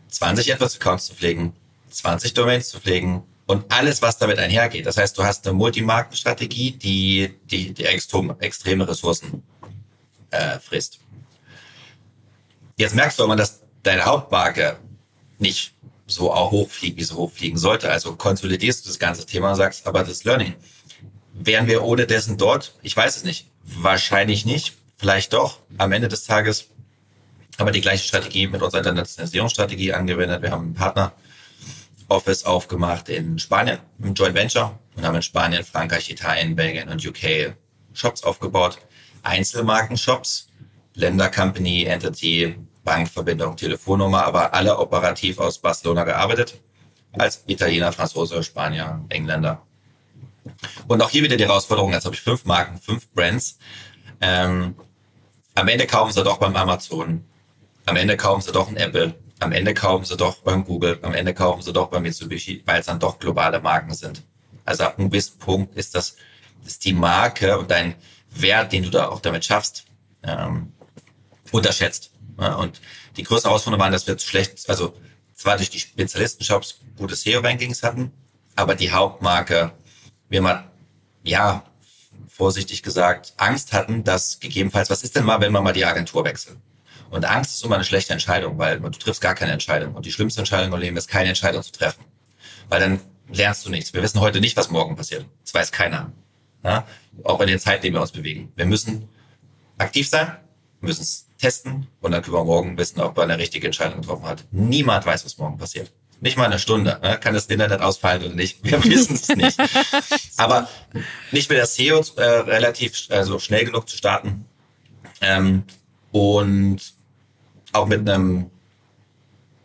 [0.10, 1.54] 20 AdWords-Accounts zu pflegen,
[1.90, 4.86] 20 Domains zu pflegen und alles, was damit einhergeht.
[4.86, 9.44] Das heißt, du hast eine Multimarkenstrategie, die, die, die extrem, extreme Ressourcen
[10.32, 11.00] äh, frisst.
[12.78, 14.78] Jetzt merkst du aber, dass deine Hauptmarke
[15.38, 15.74] nicht
[16.10, 17.90] so auch hochfliegt, wie sie hochfliegen sollte.
[17.90, 20.56] Also konsolidierst du das ganze Thema und sagst, aber das Learning.
[21.34, 22.74] Wären wir ohne dessen dort?
[22.82, 23.48] Ich weiß es nicht.
[23.64, 25.60] Wahrscheinlich nicht, vielleicht doch.
[25.78, 26.66] Am Ende des Tages
[27.58, 30.42] haben wir die gleiche Strategie mit unserer Internationalisierungsstrategie angewendet.
[30.42, 31.14] Wir haben ein Partner
[32.08, 37.06] Office aufgemacht in Spanien, im Joint Venture und haben in Spanien, Frankreich, Italien, Belgien und
[37.06, 37.54] UK
[37.94, 38.80] Shops aufgebaut.
[39.24, 40.48] Einzelmarken-Shops,
[40.96, 46.60] Länder, Company, Entity, Bankverbindung, Telefonnummer, aber alle operativ aus Barcelona gearbeitet.
[47.14, 49.64] Als Italiener, Franzose, Spanier, Engländer
[50.88, 53.58] und auch hier wieder die Herausforderung, jetzt habe ich fünf Marken, fünf Brands.
[54.22, 54.76] Ähm,
[55.56, 57.26] am Ende kaufen sie doch beim Amazon.
[57.86, 59.16] Am Ende kaufen sie doch ein Apple.
[59.40, 61.00] Am Ende kaufen sie doch beim Google.
[61.02, 64.24] Am Ende kaufen sie doch beim Mitsubishi, weil es dann doch globale Marken sind.
[64.66, 66.16] Also ab einem gewissen Punkt ist das
[66.66, 67.96] ist die Marke und dein
[68.32, 69.86] Wert, den du da auch damit schaffst,
[70.24, 70.74] ähm,
[71.52, 72.09] unterschätzt.
[72.40, 72.82] Ja, und
[73.18, 74.94] die größte Herausforderung waren, dass wir schlecht, also
[75.34, 78.12] zwar durch die Spezialisten-Shops gute SEO-Rankings hatten,
[78.56, 79.72] aber die Hauptmarke,
[80.30, 80.70] wir mal,
[81.24, 81.64] ja,
[82.28, 86.24] vorsichtig gesagt, Angst hatten, dass gegebenenfalls, was ist denn mal, wenn man mal die Agentur
[86.24, 86.58] wechselt?
[87.10, 89.96] Und Angst ist immer eine schlechte Entscheidung, weil du triffst gar keine Entscheidung.
[89.96, 92.06] Und die schlimmste Entscheidung im Leben ist, keine Entscheidung zu treffen.
[92.70, 93.94] Weil dann lernst du nichts.
[93.94, 95.26] Wir wissen heute nicht, was morgen passiert.
[95.44, 96.12] Das weiß keiner.
[96.64, 96.86] Ja?
[97.24, 98.52] Auch in den Zeiten, in denen wir uns bewegen.
[98.56, 99.10] Wir müssen
[99.78, 100.38] aktiv sein,
[100.82, 104.26] müssen es testen und dann können wir morgen wissen, ob man eine richtige Entscheidung getroffen
[104.26, 104.46] hat.
[104.52, 105.92] Niemand weiß, was morgen passiert.
[106.22, 107.00] Nicht mal eine Stunde.
[107.02, 107.18] Ne?
[107.18, 108.64] Kann das Internet ausfallen oder nicht?
[108.64, 109.58] Wir wissen es nicht.
[110.38, 110.68] Aber
[111.32, 114.46] nicht mit der SEO äh, relativ also schnell genug zu starten
[115.22, 115.64] ähm,
[116.12, 116.80] und
[117.72, 118.50] auch mit einem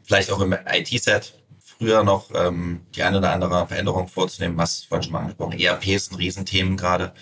[0.04, 5.02] vielleicht auch im IT-Set früher noch ähm, die eine oder andere Veränderung vorzunehmen, was vorhin
[5.02, 5.58] schon mal angesprochen.
[5.58, 7.12] ERP ist ein Riesenthemen gerade.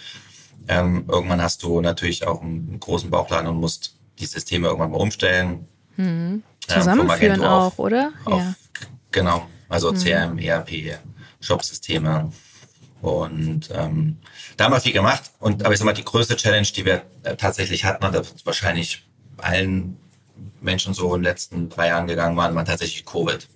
[0.69, 4.91] Ähm, irgendwann hast du natürlich auch einen, einen großen Bauchladen und musst die Systeme irgendwann
[4.91, 5.67] mal umstellen.
[5.97, 6.43] Mhm.
[6.67, 8.13] Zusammenführen ähm, auch, auf, oder?
[8.25, 8.55] Auf, ja.
[9.11, 9.97] Genau, also mhm.
[9.97, 10.99] CRM, ERP,
[11.41, 12.33] Shop-Systeme.
[13.01, 14.19] Und ähm,
[14.57, 15.33] da haben wir viel gemacht.
[15.41, 18.31] Und aber ich sag mal, die größte Challenge, die wir äh, tatsächlich hatten, und das
[18.31, 19.05] ist wahrscheinlich
[19.39, 19.97] allen
[20.61, 23.49] Menschen so in den letzten drei Jahren gegangen waren, war tatsächlich Covid.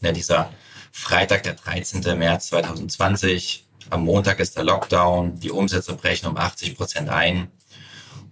[0.00, 0.50] Ja, dieser
[0.90, 2.18] Freitag, der 13.
[2.18, 7.48] März 2020, am Montag ist der Lockdown, die Umsätze brechen um 80 Prozent ein.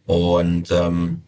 [0.04, 1.22] Und ähm,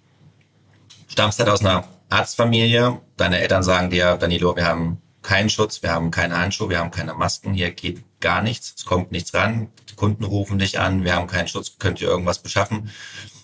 [1.18, 3.00] stammst halt aus einer Arztfamilie.
[3.16, 6.92] Deine Eltern sagen dir, Danilo, wir haben keinen Schutz, wir haben keine Handschuhe, wir haben
[6.92, 11.02] keine Masken, hier geht gar nichts, es kommt nichts ran, die Kunden rufen dich an,
[11.02, 12.92] wir haben keinen Schutz, könnt ihr irgendwas beschaffen.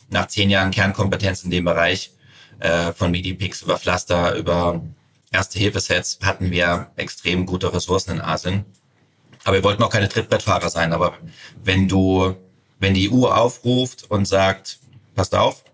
[0.09, 2.13] Nach zehn Jahren Kernkompetenz in dem Bereich,
[2.61, 4.81] äh, von Medipix über Pflaster, über
[5.33, 8.67] Erste-Hilfe-Sets hatten wir extrem gute Ressourcen in Asien.
[9.43, 10.93] Aber wir wollten auch keine Trittbrettfahrer sein.
[10.93, 11.15] Aber
[11.61, 12.37] wenn du,
[12.79, 14.79] wenn die EU aufruft und sagt,
[15.17, 15.65] passt auf,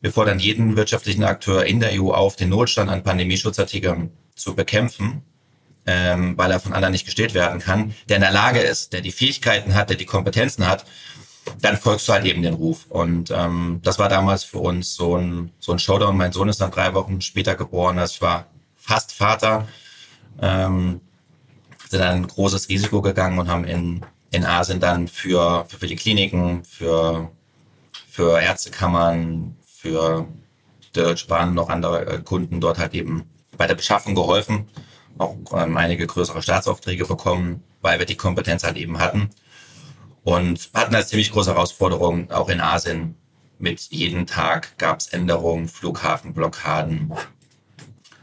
[0.00, 5.22] wir fordern jeden wirtschaftlichen Akteur in der EU auf, den Notstand an Pandemieschutzartikeln zu bekämpfen,
[5.86, 9.00] ähm, weil er von anderen nicht gestellt werden kann, der in der Lage ist, der
[9.00, 10.84] die Fähigkeiten hat, der die Kompetenzen hat,
[11.60, 12.86] dann folgst du halt eben den Ruf.
[12.88, 16.16] Und ähm, das war damals für uns so ein, so ein Showdown.
[16.16, 17.98] Mein Sohn ist dann drei Wochen später geboren.
[17.98, 19.66] Also ich war fast Vater.
[20.40, 21.00] Ähm,
[21.88, 25.86] sind dann ein großes Risiko gegangen und haben in, in Asien dann für, für, für
[25.86, 27.30] die Kliniken, für,
[28.10, 29.56] für Ärztekammern,
[29.88, 30.26] für
[30.92, 33.24] Deutsche Bahn noch andere äh, Kunden dort halt eben
[33.56, 34.68] bei der Beschaffung geholfen,
[35.16, 39.30] auch ähm, einige größere Staatsaufträge bekommen, weil wir die Kompetenz halt eben hatten
[40.24, 43.16] und hatten als ziemlich große Herausforderung auch in Asien.
[43.60, 47.12] Mit jedem Tag gab es Änderungen, Flughafenblockaden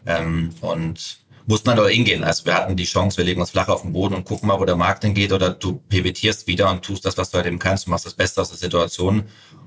[0.06, 2.24] ähm, und mussten dann halt auch hingehen.
[2.24, 4.60] Also wir hatten die Chance, wir legen uns flach auf den Boden und gucken mal,
[4.60, 7.60] wo der Markt hingeht oder du pivotierst wieder und tust das, was du halt eben
[7.60, 9.24] kannst, du machst das Beste aus der Situation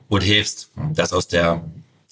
[0.09, 0.71] und hilfst.
[0.95, 1.63] Das aus der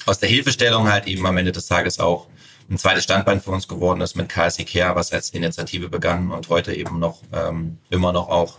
[0.07, 2.29] aus der Hilfestellung halt eben am Ende des Tages auch
[2.71, 6.49] ein zweites Standbein für uns geworden ist mit KSC Care, was als Initiative begann und
[6.49, 8.59] heute eben noch ähm, immer noch auch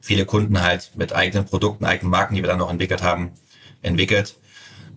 [0.00, 3.32] viele Kunden halt mit eigenen Produkten, eigenen Marken, die wir dann noch entwickelt haben,
[3.82, 4.36] entwickelt.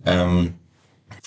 [0.06, 0.54] Ähm,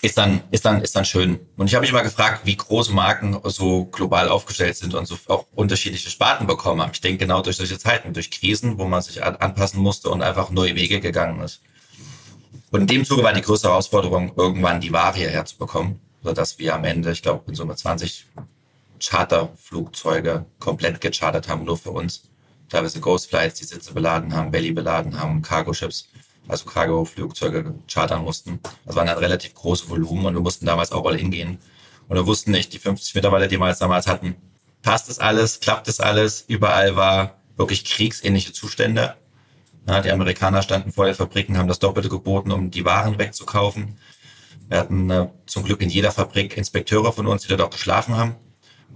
[0.02, 1.40] ist dann, ist dann, ist dann schön.
[1.58, 5.18] Und ich habe mich mal gefragt, wie große Marken so global aufgestellt sind und so
[5.28, 6.92] auch unterschiedliche Sparten bekommen haben.
[6.94, 10.52] Ich denke genau durch solche Zeiten, durch Krisen, wo man sich anpassen musste und einfach
[10.52, 11.62] neue Wege gegangen ist.
[12.72, 16.60] Und in dem Zuge war die größte Herausforderung, irgendwann die Ware hierher zu bekommen sodass
[16.60, 18.26] wir am Ende, ich glaube, in Summe 20
[19.00, 22.30] Charterflugzeuge komplett gechartert haben, nur für uns.
[22.70, 26.10] Teilweise Ghost Flights, die Sitze beladen haben, Belly beladen haben, Cargo Ships,
[26.48, 28.60] also Cargo-Flugzeuge chartern mussten.
[28.86, 31.60] Das waren dann relativ große Volumen und wir mussten damals auch all hingehen.
[32.10, 34.36] Und wir wussten nicht, die 50 Mitarbeiter, die wir jetzt damals hatten,
[34.82, 39.16] passt es alles, klappt es alles, überall war wirklich kriegsähnliche Zustände.
[39.88, 43.98] Ja, die Amerikaner standen vor den Fabriken, haben das Doppelte geboten, um die Waren wegzukaufen.
[44.68, 48.18] Wir hatten äh, zum Glück in jeder Fabrik Inspekteure von uns, die dort auch geschlafen
[48.18, 48.36] haben,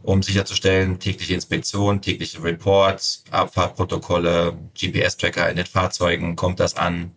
[0.04, 7.12] um sicherzustellen, tägliche Inspektion, tägliche Reports, Abfahrtprotokolle, GPS-Tracker in den Fahrzeugen, kommt das an.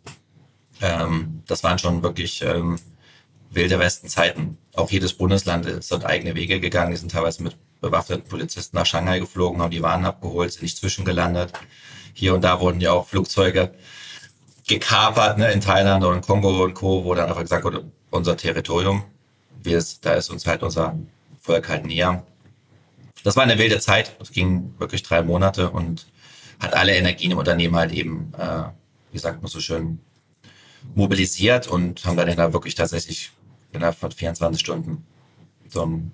[0.80, 2.78] Ähm, das waren schon wirklich ähm,
[3.50, 4.56] wilde Westenzeiten.
[4.74, 6.92] Auch jedes Bundesland ist dort eigene Wege gegangen.
[6.92, 10.78] Die sind teilweise mit bewaffneten Polizisten nach Shanghai geflogen, haben die Waren abgeholt, sind nicht
[10.78, 11.52] zwischengelandet.
[12.14, 13.74] Hier und da wurden ja auch Flugzeuge
[14.66, 19.04] gekapert, ne, in Thailand in Kongo und Co., wo dann einfach gesagt wurde, unser Territorium.
[19.62, 20.98] Wir, da ist uns halt unser
[21.40, 22.24] Volk halt näher.
[23.24, 24.16] Das war eine wilde Zeit.
[24.20, 26.06] Es ging wirklich drei Monate und
[26.60, 28.64] hat alle Energien im Unternehmen halt eben, äh,
[29.12, 30.00] wie sagt man so schön,
[30.94, 33.32] mobilisiert und haben dann da wirklich tatsächlich
[33.72, 35.04] innerhalb von 24 Stunden
[35.68, 36.12] so ein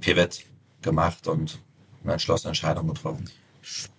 [0.00, 0.44] Pivot
[0.82, 1.58] gemacht und
[2.02, 3.28] eine entschlossene Entscheidung getroffen.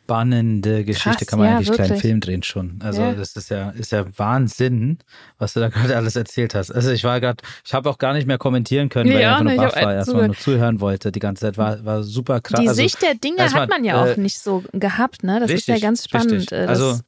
[0.08, 1.88] Spannende Geschichte, Krass, kann man ja, eigentlich wirklich.
[1.88, 2.80] kleinen Film drehen schon.
[2.82, 3.14] Also Ja.
[3.14, 5.00] das ist ja, ist ja Wahnsinn,
[5.38, 6.72] was du da gerade alles erzählt hast.
[6.72, 9.28] Also ich war gerade, ich habe auch gar nicht mehr kommentieren können, weil Nee, ich
[9.28, 11.58] einfach nur baff war, einfach erstmal nur zuhören wollte die ganze Zeit.
[11.58, 12.62] War, war super krass.
[12.62, 15.40] Die also, Sicht der Dinge erstmal, hat man ja auch äh, nicht so gehabt, ne?
[15.42, 16.32] Das ist ja Richtig, ganz spannend.
[16.32, 16.58] richtig.
[16.58, 17.00] äh, Also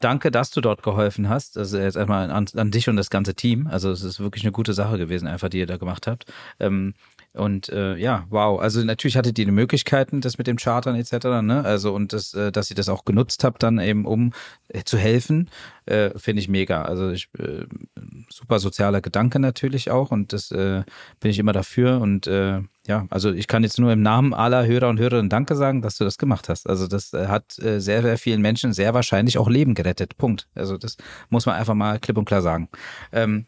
[0.00, 1.56] danke, dass du dort geholfen hast.
[1.56, 3.66] Also jetzt erstmal an, an dich und das ganze Team.
[3.66, 6.26] Also es ist wirklich eine gute Sache gewesen, einfach die ihr da gemacht habt.
[6.60, 6.92] Ähm,
[7.36, 8.60] und äh, ja, wow.
[8.60, 11.42] Also natürlich hattet ihr die Möglichkeiten, das mit dem Chartern etc.
[11.42, 11.62] Ne?
[11.64, 14.32] Also und das, äh, dass ihr das auch genutzt habt, dann eben um
[14.68, 15.50] äh, zu helfen,
[15.86, 16.82] äh, finde ich mega.
[16.82, 17.66] Also ich äh,
[18.28, 20.82] super sozialer Gedanke natürlich auch und das äh,
[21.20, 24.64] bin ich immer dafür und äh, ja, also ich kann jetzt nur im Namen aller
[24.64, 26.68] Hörer und Hörerinnen Danke sagen, dass du das gemacht hast.
[26.68, 30.16] Also das äh, hat äh, sehr, sehr vielen Menschen sehr wahrscheinlich auch Leben gerettet.
[30.16, 30.48] Punkt.
[30.54, 30.96] Also das
[31.28, 32.68] muss man einfach mal klipp und klar sagen.
[33.12, 33.46] Ähm,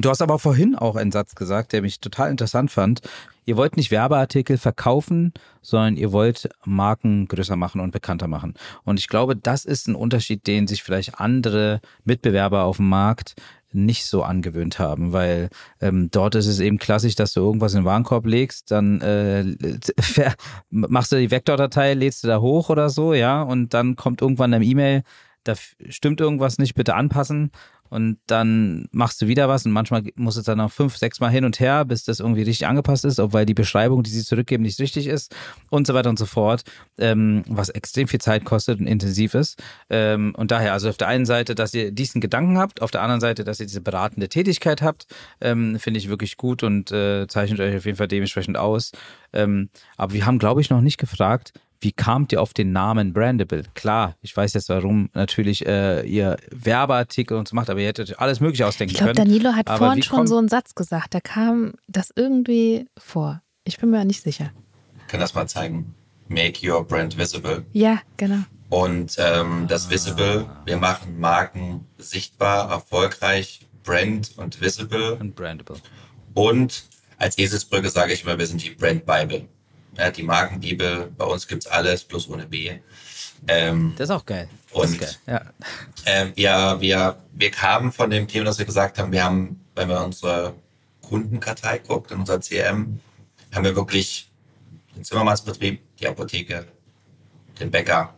[0.00, 3.00] Du hast aber vorhin auch einen Satz gesagt, der mich total interessant fand.
[3.46, 8.54] Ihr wollt nicht Werbeartikel verkaufen, sondern ihr wollt Marken größer machen und bekannter machen.
[8.84, 13.34] Und ich glaube, das ist ein Unterschied, den sich vielleicht andere Mitbewerber auf dem Markt
[13.72, 17.80] nicht so angewöhnt haben, weil ähm, dort ist es eben klassisch, dass du irgendwas in
[17.80, 19.44] den Warenkorb legst, dann äh,
[20.70, 24.54] machst du die Vektordatei, lädst du da hoch oder so, ja, und dann kommt irgendwann
[24.54, 25.02] eine E-Mail,
[25.44, 25.54] da
[25.88, 27.50] stimmt irgendwas nicht, bitte anpassen.
[27.90, 31.30] Und dann machst du wieder was und manchmal muss es dann noch fünf, sechs Mal
[31.30, 34.24] hin und her, bis das irgendwie richtig angepasst ist, ob weil die Beschreibung, die sie
[34.24, 35.34] zurückgeben, nicht richtig ist
[35.70, 36.64] und so weiter und so fort,
[36.98, 39.62] ähm, was extrem viel Zeit kostet und intensiv ist.
[39.90, 43.02] Ähm, und daher, also auf der einen Seite, dass ihr diesen Gedanken habt, auf der
[43.02, 45.06] anderen Seite, dass ihr diese beratende Tätigkeit habt,
[45.40, 48.92] ähm, finde ich wirklich gut und äh, zeichnet euch auf jeden Fall dementsprechend aus.
[49.32, 53.12] Ähm, aber wir haben, glaube ich, noch nicht gefragt, wie kamt ihr auf den Namen
[53.12, 53.64] Brandable?
[53.74, 58.10] Klar, ich weiß jetzt, warum natürlich äh, ihr Werbeartikel und so macht, aber ihr hättet
[58.10, 59.28] euch alles Mögliche ausdenken ich glaube, können.
[59.28, 61.14] Danilo hat Aber vorhin schon so einen Satz gesagt.
[61.14, 63.42] Da kam das irgendwie vor.
[63.64, 64.50] Ich bin mir nicht sicher.
[65.00, 65.94] Ich kann das mal zeigen.
[66.28, 67.64] Make your brand visible.
[67.72, 68.42] Ja, genau.
[68.70, 75.14] Und ähm, das Visible, wir machen Marken sichtbar, erfolgreich, Brand und Visible.
[75.14, 75.78] Und Brandable.
[76.34, 76.84] Und
[77.16, 79.48] als Eselsbrücke sage ich immer, wir sind die Brand Bible.
[79.98, 82.78] Ja, die Markenbibel, bei uns gibt's alles, bloß ohne B.
[83.48, 84.48] Ähm, Das ist auch geil.
[84.72, 85.14] Und- geil.
[85.26, 85.42] Ja.
[86.04, 89.88] äh, wir, wir, wir kamen von dem Thema, dass wir gesagt haben, wir haben, wenn
[89.88, 90.54] man unsere
[91.02, 93.00] Kundenkartei guckt, in unser CRM,
[93.52, 94.30] haben wir wirklich
[94.94, 96.66] den Zimmermannsbetrieb, die Apotheke,
[97.58, 98.14] den Bäcker,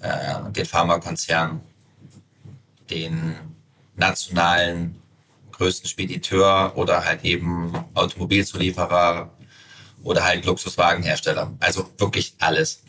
[0.00, 1.60] äh, den Pharmakonzern,
[2.90, 3.34] den
[3.96, 5.00] nationalen
[5.52, 9.30] größten Spediteur oder halt eben Automobilzulieferer
[10.02, 11.52] oder halt Luxuswagenhersteller.
[11.60, 12.82] Also wirklich alles.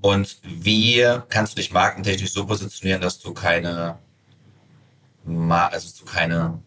[0.00, 3.98] Und wie kannst du dich markentechnisch so positionieren, dass du keine,
[5.26, 6.60] also du keine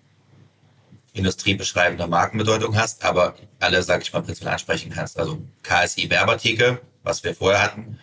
[1.13, 5.17] industriebeschreibende Markenbedeutung hast, aber alle, sag ich mal, prinzipiell ansprechen kannst.
[5.19, 7.99] Also KSI Werbeartikel, was wir vorher hatten,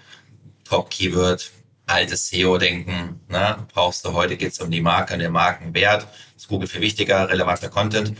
[0.65, 1.51] Top Keyword,
[1.87, 3.67] altes SEO-Denken, ne?
[3.73, 8.19] brauchst du heute, geht's um die Marke den Markenwert, ist Google viel wichtiger, relevanter Content.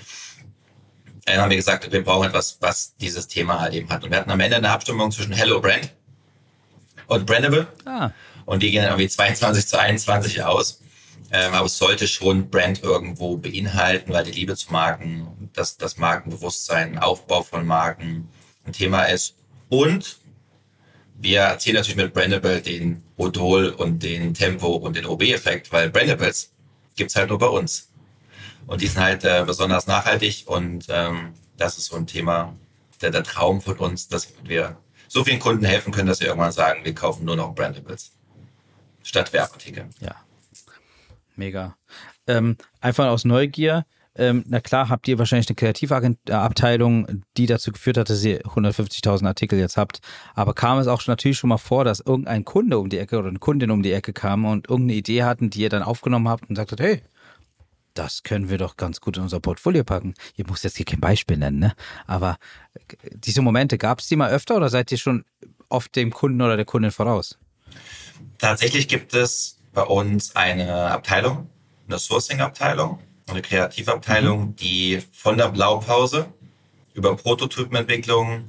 [1.27, 4.05] Dann haben wir gesagt, wir brauchen etwas, was dieses Thema halt eben hat.
[4.05, 5.93] Und wir hatten am Ende eine Abstimmung zwischen Hello Brand
[7.09, 7.67] und Brandable.
[7.85, 8.11] Ah,
[8.45, 10.81] Und die gehen dann irgendwie 22 zu 21 aus.
[11.33, 15.97] Ähm, aber es sollte schon Brand irgendwo beinhalten, weil die Liebe zu Marken, das, das
[15.97, 18.29] Markenbewusstsein, Aufbau von Marken
[18.65, 19.35] ein Thema ist.
[19.69, 20.19] Und
[21.17, 26.53] wir erzielen natürlich mit Brandable den Odol und den Tempo und den OB-Effekt, weil Brandables
[26.95, 27.89] gibt's halt nur bei uns.
[28.67, 32.55] Und die sind halt äh, besonders nachhaltig und ähm, das ist so ein Thema,
[33.01, 34.77] der, der Traum von uns, dass wir
[35.09, 38.13] so vielen Kunden helfen können, dass sie irgendwann sagen, wir kaufen nur noch Brandables
[39.03, 39.87] statt Werbeartikel.
[40.01, 40.17] ja.
[41.37, 41.77] Mega.
[42.27, 43.85] Ähm, einfach aus Neugier.
[44.19, 49.27] Ähm, na klar, habt ihr wahrscheinlich eine Kreativabteilung, die dazu geführt hat, dass ihr 150.000
[49.27, 50.01] Artikel jetzt habt.
[50.35, 53.29] Aber kam es auch natürlich schon mal vor, dass irgendein Kunde um die Ecke oder
[53.29, 56.49] eine Kundin um die Ecke kam und irgendeine Idee hatten, die ihr dann aufgenommen habt
[56.49, 57.03] und sagt, hey,
[57.99, 60.15] das können wir doch ganz gut in unser Portfolio packen.
[60.37, 61.75] Ihr müsst jetzt hier kein Beispiel nennen, ne?
[62.07, 62.39] Aber
[62.75, 65.25] äh, diese Momente, gab es die mal öfter oder seid ihr schon
[65.69, 67.39] oft dem Kunden oder der Kundin voraus?
[68.39, 71.49] Tatsächlich gibt es bei uns eine Abteilung,
[71.89, 76.33] eine Sourcing-Abteilung, eine Kreativabteilung, die von der Blaupause
[76.95, 78.45] über Prototypenentwicklung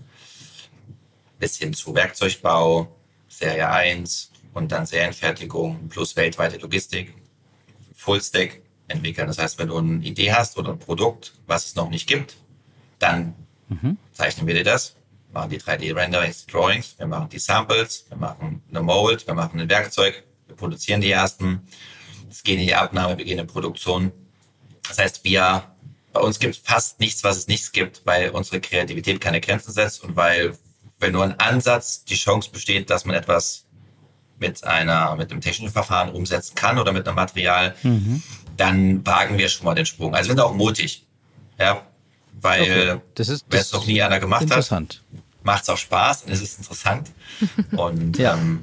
[1.40, 2.96] bis hin zu Werkzeugbau,
[3.28, 7.14] Serie 1 und dann Serienfertigung plus weltweite Logistik,
[7.94, 9.28] Fullstack entwickeln.
[9.28, 12.38] Das heißt, wenn du eine Idee hast oder ein Produkt, was es noch nicht gibt,
[13.00, 13.36] dann
[14.14, 14.96] zeichnen wir dir das,
[15.34, 19.70] machen die 3D-Renderings, Drawings, wir machen die Samples, wir machen eine Mold, wir machen ein
[19.70, 21.62] Werkzeug, wir produzieren die ersten,
[22.30, 24.12] es gehen in die Abnahme, wir gehen in Produktion.
[24.88, 25.64] Das heißt, wir,
[26.14, 29.72] bei uns gibt es fast nichts, was es nicht gibt, weil unsere Kreativität keine Grenzen
[29.72, 30.58] setzt und weil,
[31.00, 33.66] wenn nur ein Ansatz die Chance besteht, dass man etwas
[34.40, 38.24] mit einer, mit einem technischen Verfahren umsetzen kann oder mit einem Material, mhm.
[38.58, 40.14] Dann wagen wir schon mal den Sprung.
[40.14, 41.06] Also wir sind auch mutig.
[41.60, 41.86] Ja,
[42.34, 43.02] weil okay.
[43.16, 45.02] das ist, wer es noch nie einer gemacht hat,
[45.44, 47.10] macht es auch Spaß und es ist interessant.
[47.72, 48.36] und ja.
[48.36, 48.62] ähm,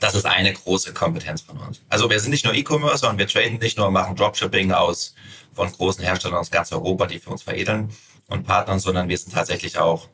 [0.00, 1.80] das ist eine große Kompetenz von uns.
[1.88, 5.14] Also wir sind nicht nur E-Commerce, sondern wir traden nicht nur, machen Dropshipping aus
[5.54, 7.90] von großen Herstellern aus ganz Europa, die für uns veredeln
[8.28, 10.08] und partnern, sondern wir sind tatsächlich auch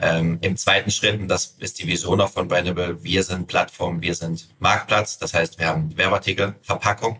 [0.00, 4.02] ähm, im zweiten Schritt, und das ist die Vision auch von Brandable, wir sind Plattform,
[4.02, 5.18] wir sind Marktplatz.
[5.18, 7.18] Das heißt, wir haben Werbeartikel, Verpackung,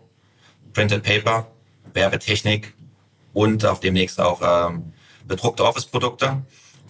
[0.77, 1.47] Printed Paper,
[1.95, 2.75] Werbetechnik
[3.33, 4.93] und auf demnächst auch ähm,
[5.27, 6.43] bedruckte Office-Produkte,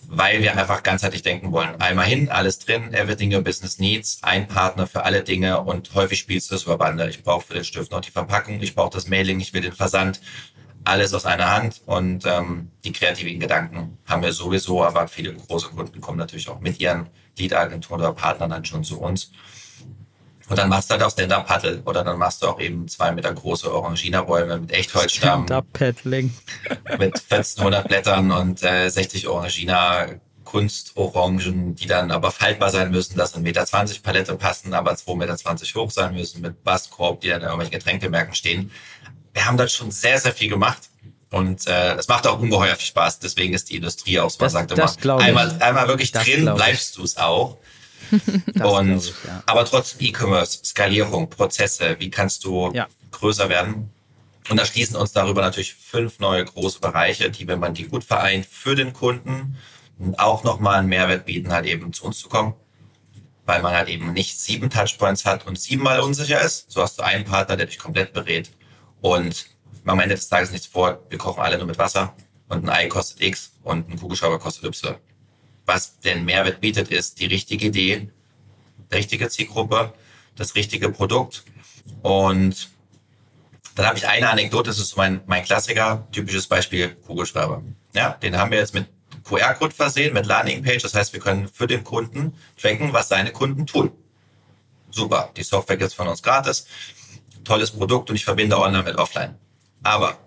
[0.09, 1.81] weil wir einfach ganzheitlich denken wollen.
[1.81, 6.19] Einmal hin, alles drin, everything your business needs, ein Partner für alle Dinge und häufig
[6.19, 7.09] spielst du das über Bande.
[7.09, 9.73] Ich brauche für den Stift noch die Verpackung, ich brauche das Mailing, ich will den
[9.73, 10.21] Versand,
[10.83, 15.69] alles aus einer Hand und ähm, die kreativen Gedanken haben wir sowieso, aber viele große
[15.69, 17.09] Kunden kommen natürlich auch mit ihren
[17.39, 19.31] Lead-Agenturen oder Partnern dann schon zu uns.
[20.49, 23.33] Und dann machst du halt auch Stand-Up-Paddle oder dann machst du auch eben zwei Meter
[23.33, 25.47] große Orangina-Bäume mit Echtholzstamm.
[25.47, 26.33] Stand-Up-Paddling.
[26.99, 30.07] mit 1400 Blättern und äh, 60 Orangina
[30.45, 33.67] Kunstorangen, die dann aber faltbar sein müssen, dass 1,20 Meter
[34.03, 38.37] Palette passen, aber 2,20 Meter hoch sein müssen, mit Basskorb, die dann in irgendwelchen Getränkemärkten
[38.37, 38.71] stehen
[39.37, 40.89] wir haben dort schon sehr, sehr viel gemacht.
[41.31, 43.19] Und äh, es macht auch ungeheuer viel Spaß.
[43.19, 44.39] Deswegen ist die Industrie auch so.
[44.41, 47.59] Man sagt immer, einmal, einmal wirklich das drin bleibst du es auch.
[48.63, 49.43] Und ich, ja.
[49.47, 52.87] aber trotzdem E-Commerce, Skalierung, Prozesse, wie kannst du ja.
[53.11, 53.91] größer werden?
[54.49, 58.05] Und da schließen uns darüber natürlich fünf neue große Bereiche, die, wenn man die gut
[58.05, 59.57] vereint, für den Kunden
[60.19, 62.55] auch nochmal einen Mehrwert bieten, halt eben zu uns zu kommen.
[63.45, 66.71] Weil man halt eben nicht sieben Touchpoints hat und siebenmal unsicher ist.
[66.71, 68.51] So hast du einen Partner, der dich komplett berät
[69.01, 69.47] und
[69.85, 72.15] am Ende des Tages nichts vor, wir kochen alle nur mit Wasser
[72.49, 74.97] und ein Ei kostet X und ein Kugelschreiber kostet Y.
[75.67, 78.09] Was den Mehrwert bietet, ist die richtige Idee,
[78.91, 79.93] die richtige Zielgruppe,
[80.37, 81.45] das richtige Produkt.
[82.03, 82.71] Und
[83.75, 87.63] dann habe ich eine Anekdote, das ist mein, mein Klassiker, typisches Beispiel Kugelschreiber.
[87.95, 88.87] Ja, den haben wir jetzt mit
[89.25, 90.83] QR-Code versehen, mit Landingpage.
[90.83, 93.91] Das heißt, wir können für den Kunden tracken, was seine Kunden tun.
[94.91, 96.67] Super, die Software gibt es von uns gratis
[97.47, 99.37] tolles Produkt und ich verbinde online mit offline.
[99.83, 100.19] Aber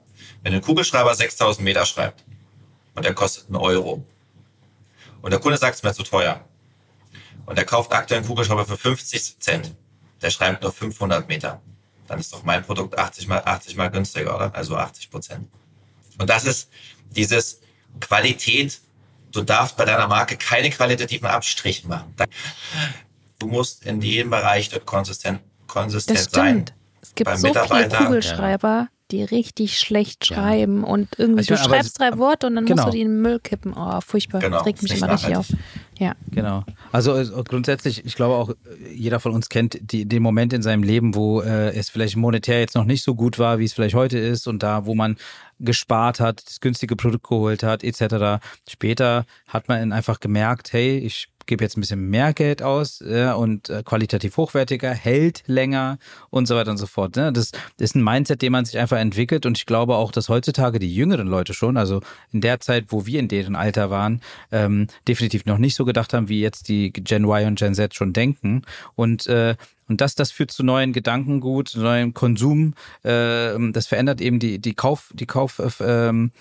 [0.41, 2.23] wenn ein Kugelschreiber 6000 Meter schreibt
[2.95, 4.03] und der kostet einen Euro
[5.21, 6.43] und der Kunde sagt, es ist mir zu teuer
[7.45, 9.75] und der kauft aktuell einen Kugelschreiber für 50 Cent,
[10.21, 11.61] der schreibt nur 500 Meter,
[12.07, 14.53] dann ist doch mein Produkt 80 mal, 80 mal günstiger, oder?
[14.55, 15.47] Also 80 Prozent.
[16.17, 16.69] Und das ist
[17.11, 17.61] dieses
[17.99, 18.81] Qualität.
[19.31, 22.15] Du darfst bei deiner Marke keine qualitativen Abstriche machen.
[23.37, 26.65] Du musst in jedem Bereich dort konsistent, konsistent sein.
[27.01, 30.87] Es gibt so viele Kugelschreiber, die richtig schlecht schreiben ja.
[30.87, 32.83] und irgendwie also du meine, schreibst drei Worte und dann genau.
[32.83, 33.73] musst du die in den Müll kippen.
[33.75, 34.39] Oh, furchtbar.
[34.41, 34.57] Genau.
[34.57, 35.47] Das regt mich immer richtig auf.
[35.97, 36.13] Ja.
[36.31, 36.63] Genau.
[36.91, 38.53] Also äh, grundsätzlich, ich glaube auch,
[38.93, 42.59] jeder von uns kennt die, den Moment in seinem Leben, wo äh, es vielleicht monetär
[42.59, 45.17] jetzt noch nicht so gut war, wie es vielleicht heute ist und da, wo man
[45.59, 48.41] gespart hat, das günstige Produkt geholt hat, etc.
[48.67, 53.33] Später hat man einfach gemerkt, hey, ich gebe jetzt ein bisschen mehr Geld aus ja,
[53.33, 55.97] und äh, qualitativ hochwertiger, hält länger
[56.29, 57.15] und so weiter und so fort.
[57.17, 57.33] Ne?
[57.33, 60.79] Das, ist ein Mindset, den man sich einfach entwickelt und ich glaube auch, dass heutzutage
[60.79, 64.21] die jüngeren Leute schon, also in der Zeit, wo wir in deren Alter waren,
[64.51, 67.95] ähm, definitiv noch nicht so gedacht haben, wie jetzt die Gen Y und Gen Z
[67.95, 68.61] schon denken
[68.95, 69.55] und äh,
[69.89, 72.75] und das, das führt zu neuen Gedankengut, neuem Konsum.
[73.03, 76.31] Äh, das verändert eben die, die Kauf, die Kauf, äh, ähm,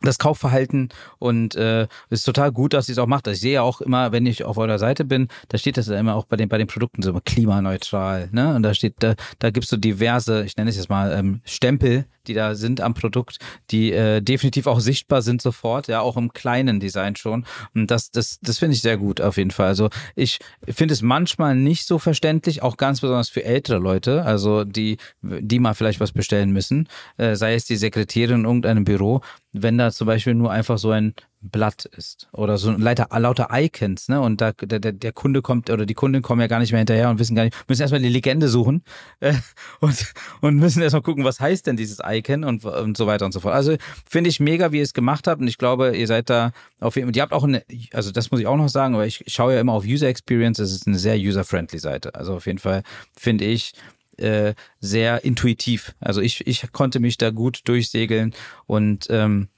[0.00, 3.26] das Kaufverhalten und äh, ist total gut, dass sie es auch macht.
[3.26, 5.98] Ich sehe ja auch immer, wenn ich auf eurer Seite bin, da steht das ja
[5.98, 8.54] immer auch bei den bei den Produkten so klimaneutral, ne?
[8.54, 12.06] Und da steht, da, da gibst du diverse, ich nenne es jetzt mal ähm, Stempel,
[12.26, 13.38] die da sind am Produkt,
[13.70, 17.44] die äh, definitiv auch sichtbar sind sofort, ja, auch im kleinen Design schon.
[17.74, 19.66] Und das, das, das finde ich sehr gut auf jeden Fall.
[19.66, 24.64] Also ich finde es manchmal nicht so verständlich, auch ganz besonders für ältere Leute, also
[24.64, 29.20] die, die mal vielleicht was bestellen müssen, äh, sei es die Sekretärin in irgendeinem Büro,
[29.54, 34.08] wenn da zum Beispiel nur einfach so ein Blatt ist oder so lauter, lauter Icons,
[34.08, 34.20] ne?
[34.20, 37.10] Und da der, der Kunde kommt oder die Kunden kommen ja gar nicht mehr hinterher
[37.10, 38.82] und wissen gar nicht, müssen erstmal die Legende suchen
[39.20, 39.34] äh,
[39.80, 43.32] und, und müssen erstmal gucken, was heißt denn dieses Icon und, und so weiter und
[43.32, 43.54] so fort.
[43.54, 43.76] Also
[44.08, 46.96] finde ich mega, wie ihr es gemacht habt und ich glaube, ihr seid da auf
[46.96, 49.24] jeden Fall, ihr habt auch eine, also das muss ich auch noch sagen, aber ich
[49.26, 52.14] schaue ja immer auf User Experience, es ist eine sehr user-friendly Seite.
[52.14, 52.82] Also auf jeden Fall
[53.16, 53.74] finde ich,
[54.18, 55.94] äh, sehr intuitiv.
[56.00, 58.34] Also ich, ich konnte mich da gut durchsegeln
[58.66, 59.48] und ähm,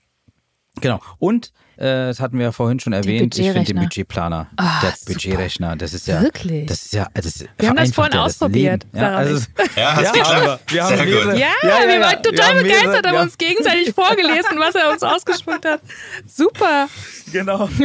[0.80, 1.00] Genau.
[1.18, 3.38] Und äh, das hatten wir ja vorhin schon erwähnt.
[3.38, 3.80] Ich finde den.
[3.82, 5.12] Budgetplaner, Ah, der super.
[5.12, 6.66] Budgetrechner, das ist ja Wirklich?
[6.66, 8.98] Das ist ja, das Wir haben das vorhin ja ausprobiert, Leben.
[9.04, 9.46] Ja, also,
[9.76, 11.24] Ja, hast ja, aber wir haben Sehr gut.
[11.26, 13.22] Ja, Ja, ja, wir waren Wir total haben mehrere- begeistert, haben ja.
[13.22, 15.80] uns gegenseitig vorgelesen, was er uns ausgespuckt hat.
[16.26, 16.88] Super.
[17.32, 17.68] Genau.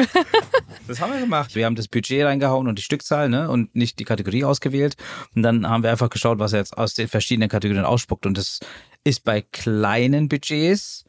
[0.87, 1.55] Das haben wir gemacht.
[1.55, 4.95] Wir haben das Budget reingehauen und die Stückzahl, ne, und nicht die Kategorie ausgewählt.
[5.35, 8.25] Und dann haben wir einfach geschaut, was er jetzt aus den verschiedenen Kategorien ausspuckt.
[8.25, 8.59] Und das
[9.05, 11.05] ist bei kleinen Budgets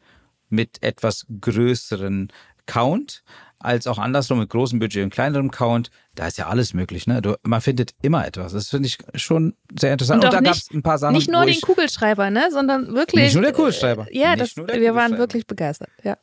[0.49, 2.31] mit etwas größeren
[2.65, 3.23] Count,
[3.59, 5.89] als auch andersrum mit großem Budget und kleinerem Count.
[6.15, 7.21] Da ist ja alles möglich, ne?
[7.21, 8.53] Du, man findet immer etwas.
[8.53, 10.23] Das finde ich schon sehr interessant.
[10.23, 11.15] Und Und, da gab es ein paar Sachen.
[11.15, 13.23] Nicht nur den Kugelschreiber, ne, sondern wirklich.
[13.23, 14.07] Nicht nur der Kugelschreiber.
[14.11, 15.89] Ja, das, wir waren wirklich begeistert.
[16.03, 16.17] Ja.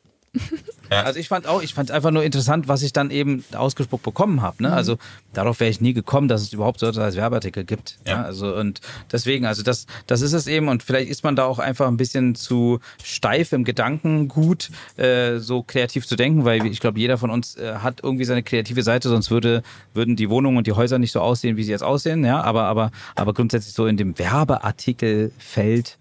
[0.89, 4.41] Also ich fand auch, ich fand einfach nur interessant, was ich dann eben ausgespuckt bekommen
[4.41, 4.61] habe.
[4.63, 4.69] Ne?
[4.69, 4.73] Mhm.
[4.73, 4.97] Also
[5.33, 7.97] darauf wäre ich nie gekommen, dass es überhaupt so etwas als Werbeartikel gibt.
[8.05, 8.13] Ja.
[8.13, 8.23] Ja.
[8.23, 10.67] Also und deswegen, also das, das ist es eben.
[10.67, 15.63] Und vielleicht ist man da auch einfach ein bisschen zu steif im Gedankengut, äh, so
[15.63, 19.09] kreativ zu denken, weil ich glaube, jeder von uns äh, hat irgendwie seine kreative Seite,
[19.09, 19.63] sonst würde,
[19.93, 22.25] würden die Wohnungen und die Häuser nicht so aussehen, wie sie jetzt aussehen.
[22.25, 25.97] Ja, aber, aber, aber grundsätzlich so in dem Werbeartikelfeld,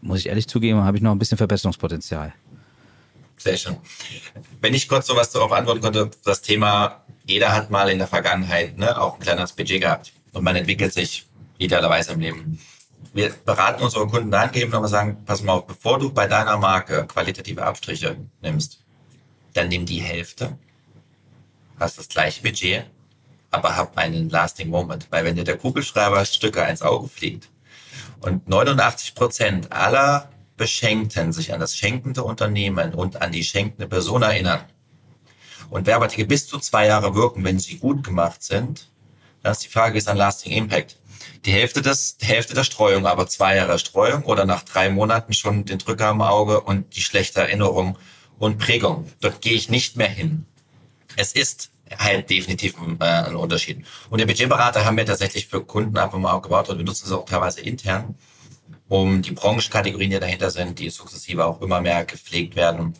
[0.00, 2.32] muss ich ehrlich zugeben, habe ich noch ein bisschen Verbesserungspotenzial.
[3.36, 3.76] Sehr schön.
[4.60, 8.06] Wenn ich kurz so was darauf antworten konnte, das Thema, jeder hat mal in der
[8.06, 11.26] Vergangenheit ne, auch ein kleines Budget gehabt und man entwickelt sich
[11.58, 12.58] idealerweise im Leben.
[13.12, 17.06] Wir beraten unsere Kunden dahingehend und sagen, pass mal auf, bevor du bei deiner Marke
[17.06, 18.80] qualitative Abstriche nimmst,
[19.52, 20.58] dann nimm die Hälfte,
[21.78, 22.86] hast das gleiche Budget,
[23.50, 25.06] aber hab einen lasting Moment.
[25.10, 27.50] Weil wenn dir der Kugelschreiber Stücke ins Auge fliegt
[28.20, 30.28] und 89 Prozent aller
[30.64, 34.60] Beschenkten sich an das schenkende Unternehmen und an die schenkende Person erinnern
[35.68, 38.88] und Werbeartikel bis zu zwei Jahre wirken, wenn sie gut gemacht sind,
[39.42, 40.98] dann ist die Frage, ist ein lasting impact?
[41.44, 45.34] Die Hälfte des, die Hälfte der Streuung, aber zwei Jahre Streuung oder nach drei Monaten
[45.34, 47.98] schon den Drücker im Auge und die schlechte Erinnerung
[48.38, 49.12] und Prägung.
[49.20, 50.46] Dort gehe ich nicht mehr hin.
[51.16, 53.84] Es ist halt definitiv ein, äh, ein Unterschied.
[54.08, 57.12] Und den Budgetberater haben wir tatsächlich für Kunden einfach mal aufgebaut und wir nutzen es
[57.12, 58.14] auch teilweise intern,
[58.88, 62.94] um die Branchenkategorien, die dahinter sind, die sukzessive auch immer mehr gepflegt werden,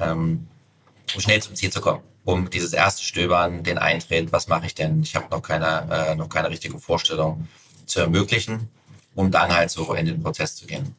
[0.00, 0.48] ähm,
[1.14, 2.02] um schnell zum Ziel zu kommen.
[2.24, 5.02] Um dieses erste Stöbern, den Eintritt, was mache ich denn?
[5.02, 7.48] Ich habe noch keine, äh, noch keine richtige Vorstellung
[7.86, 8.68] zu ermöglichen,
[9.14, 10.94] um dann halt so in den Prozess zu gehen.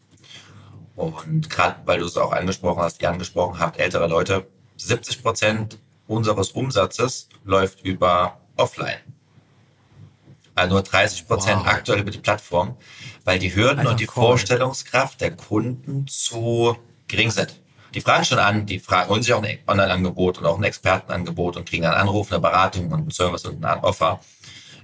[0.96, 4.48] Und gerade weil du es auch angesprochen hast, ihr angesprochen habt, ältere Leute,
[4.78, 9.00] 70 Prozent unseres Umsatzes läuft über Offline.
[10.56, 11.68] Also nur 30 Prozent Wow.
[11.68, 12.76] aktuell über die Plattform,
[13.24, 14.14] weil die Hürden Einfach und die cool.
[14.14, 16.78] Vorstellungskraft der Kunden zu
[17.08, 17.60] gering sind.
[17.94, 21.58] Die fragen schon an, die fragen, holen sich auch ein Online-Angebot und auch ein Expertenangebot
[21.58, 24.22] und kriegen einen Anruf, eine Beratung und einen Service und ein Offer.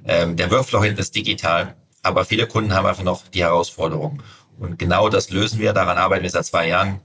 [0.06, 4.22] Ähm, der Workflow hinten ist digital, aber viele Kunden haben einfach noch die Herausforderung.
[4.60, 7.00] Und genau das lösen wir, daran arbeiten wir seit zwei Jahren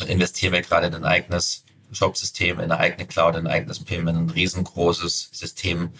[0.00, 3.82] und investieren wir gerade in ein eigenes Shop-System, in eine eigene Cloud, in ein eigenes
[3.82, 5.90] PIM, in ein riesengroßes System,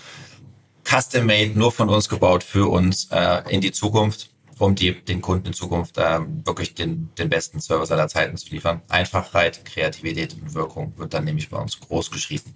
[0.86, 5.48] custom-made, nur von uns gebaut, für uns äh, in die Zukunft, um die, den Kunden
[5.48, 8.80] in Zukunft äh, wirklich den, den besten Service aller Zeiten zu liefern.
[8.88, 12.54] Einfachheit, Kreativität und Wirkung wird dann nämlich bei uns groß geschrieben.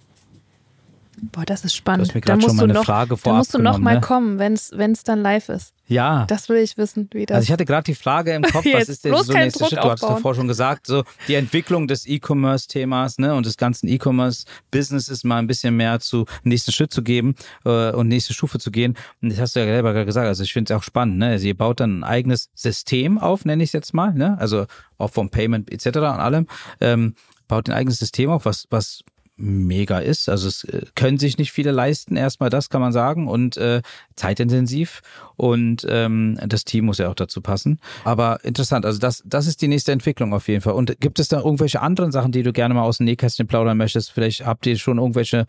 [1.17, 2.07] Boah, das ist Du spannend.
[2.07, 3.95] hast mir da musst schon du meine noch, Frage da vorab musst du noch mal
[3.95, 4.01] ne?
[4.01, 5.73] kommen, wenn es dann live ist.
[5.87, 6.25] Ja.
[6.27, 7.35] Das will ich wissen, wie das.
[7.35, 9.69] Also ich hatte gerade die Frage im Kopf, was ist denn so keinen nächster Druck
[9.69, 9.83] Schritt?
[9.83, 15.23] Du hast davor schon gesagt, so die Entwicklung des E-Commerce-Themas ne, und des ganzen E-Commerce-Businesses
[15.25, 17.35] mal ein bisschen mehr zu nächsten Schritt zu geben
[17.65, 18.95] äh, und nächste Stufe zu gehen.
[19.21, 20.27] Und das hast du ja selber gerade gesagt.
[20.27, 21.17] Also ich finde es auch spannend.
[21.17, 21.27] Ne?
[21.27, 24.13] Also ihr baut dann ein eigenes System auf, nenne ich es jetzt mal.
[24.13, 24.37] Ne?
[24.39, 24.65] Also
[24.97, 25.97] auch vom Payment etc.
[25.97, 26.47] und allem.
[26.79, 27.15] Ähm,
[27.49, 29.01] baut ein eigenes System auf, was was
[29.41, 30.29] mega ist.
[30.29, 33.81] Also es äh, können sich nicht viele leisten, erstmal das kann man sagen und äh,
[34.15, 35.01] zeitintensiv
[35.35, 37.79] und ähm, das Team muss ja auch dazu passen.
[38.03, 40.73] Aber interessant, also das, das ist die nächste Entwicklung auf jeden Fall.
[40.73, 43.77] Und gibt es da irgendwelche anderen Sachen, die du gerne mal aus dem Nähkästchen plaudern
[43.77, 44.11] möchtest?
[44.11, 45.45] Vielleicht habt ihr schon irgendwelche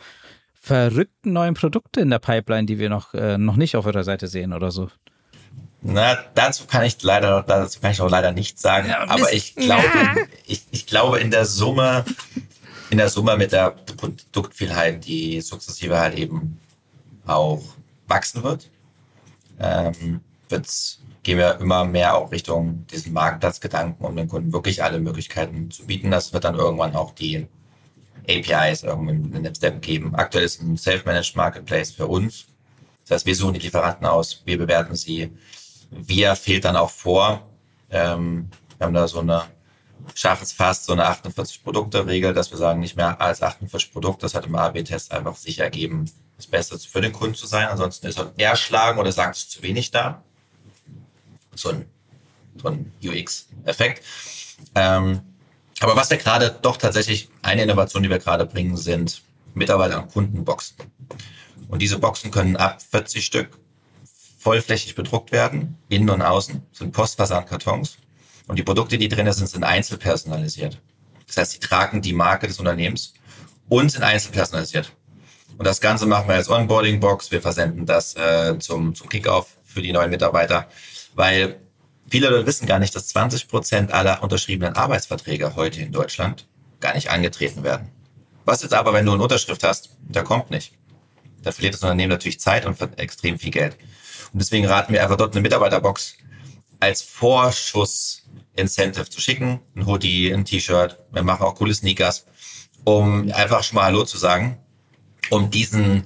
[0.54, 4.28] verrückten neuen Produkte in der Pipeline, die wir noch, äh, noch nicht auf eurer Seite
[4.28, 4.88] sehen oder so.
[5.84, 8.92] Na, dazu kann ich leider, dazu kann ich auch leider nichts sagen.
[8.92, 9.82] aber ich glaube,
[10.46, 12.04] ich, ich glaube in der Summe,
[12.92, 16.60] in der Summe mit der Produktvielheit, die sukzessive halt eben
[17.24, 17.62] auch
[18.06, 18.68] wachsen wird,
[19.58, 20.20] ähm,
[20.50, 25.70] wird's, gehen wir immer mehr auch Richtung diesen Marktplatzgedanken, um den Kunden wirklich alle Möglichkeiten
[25.70, 26.10] zu bieten.
[26.10, 27.46] Das wird dann irgendwann auch die
[28.28, 30.14] APIs irgendwann in dem Step geben.
[30.14, 32.44] Aktuell ist ein Self-Managed Marketplace für uns.
[33.04, 35.30] Das heißt, wir suchen die Lieferanten aus, wir bewerten sie.
[35.90, 37.48] Wir fehlt dann auch vor.
[37.88, 39.44] Ähm, wir haben da so eine,
[40.14, 44.22] schaffen es fast so eine 48 Produkte-Regel, dass wir sagen, nicht mehr als 48 Produkte.
[44.22, 47.68] Das hat im AB-Test einfach sich ergeben, das Beste für den Kunden zu sein.
[47.68, 50.22] Ansonsten ist er eher schlagen oder sagt, es ist zu wenig da.
[51.54, 51.86] So ein,
[52.56, 54.04] so ein UX-Effekt.
[54.74, 55.20] Ähm,
[55.80, 59.22] Aber was wir gerade doch tatsächlich, eine Innovation, die wir gerade bringen, sind
[59.54, 60.76] Mitarbeiter- und Kundenboxen.
[61.68, 63.58] Und diese Boxen können ab 40 Stück
[64.38, 67.96] vollflächig bedruckt werden, innen und außen, sind Postversandkartons.
[68.48, 70.80] Und die Produkte, die drin sind, sind einzelpersonalisiert.
[71.26, 73.14] Das heißt, sie tragen die Marke des Unternehmens
[73.68, 74.92] und sind einzelpersonalisiert.
[75.58, 77.30] Und das Ganze machen wir als Onboarding-Box.
[77.30, 80.68] Wir versenden das äh, zum, zum Kickoff für die neuen Mitarbeiter,
[81.14, 81.60] weil
[82.08, 86.46] viele Leute wissen gar nicht, dass 20 Prozent aller unterschriebenen Arbeitsverträge heute in Deutschland
[86.80, 87.90] gar nicht angetreten werden.
[88.44, 90.72] Was jetzt aber, wenn du eine Unterschrift hast, der kommt nicht.
[91.42, 93.76] Da verliert das Unternehmen natürlich Zeit und extrem viel Geld.
[94.32, 96.16] Und deswegen raten wir einfach dort eine Mitarbeiterbox
[96.80, 97.02] als
[98.52, 99.60] Vorschuss-Incentive zu schicken.
[99.76, 100.98] Ein Hoodie, ein T-Shirt.
[101.10, 102.26] Wir machen auch coole Sneakers,
[102.84, 104.58] um einfach schon mal Hallo zu sagen.
[105.30, 106.04] Um diesen,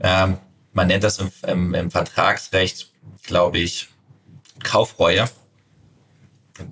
[0.00, 0.38] ähm,
[0.72, 3.88] man nennt das im, im, im Vertragsrecht, glaube ich,
[4.62, 5.28] Kaufreue,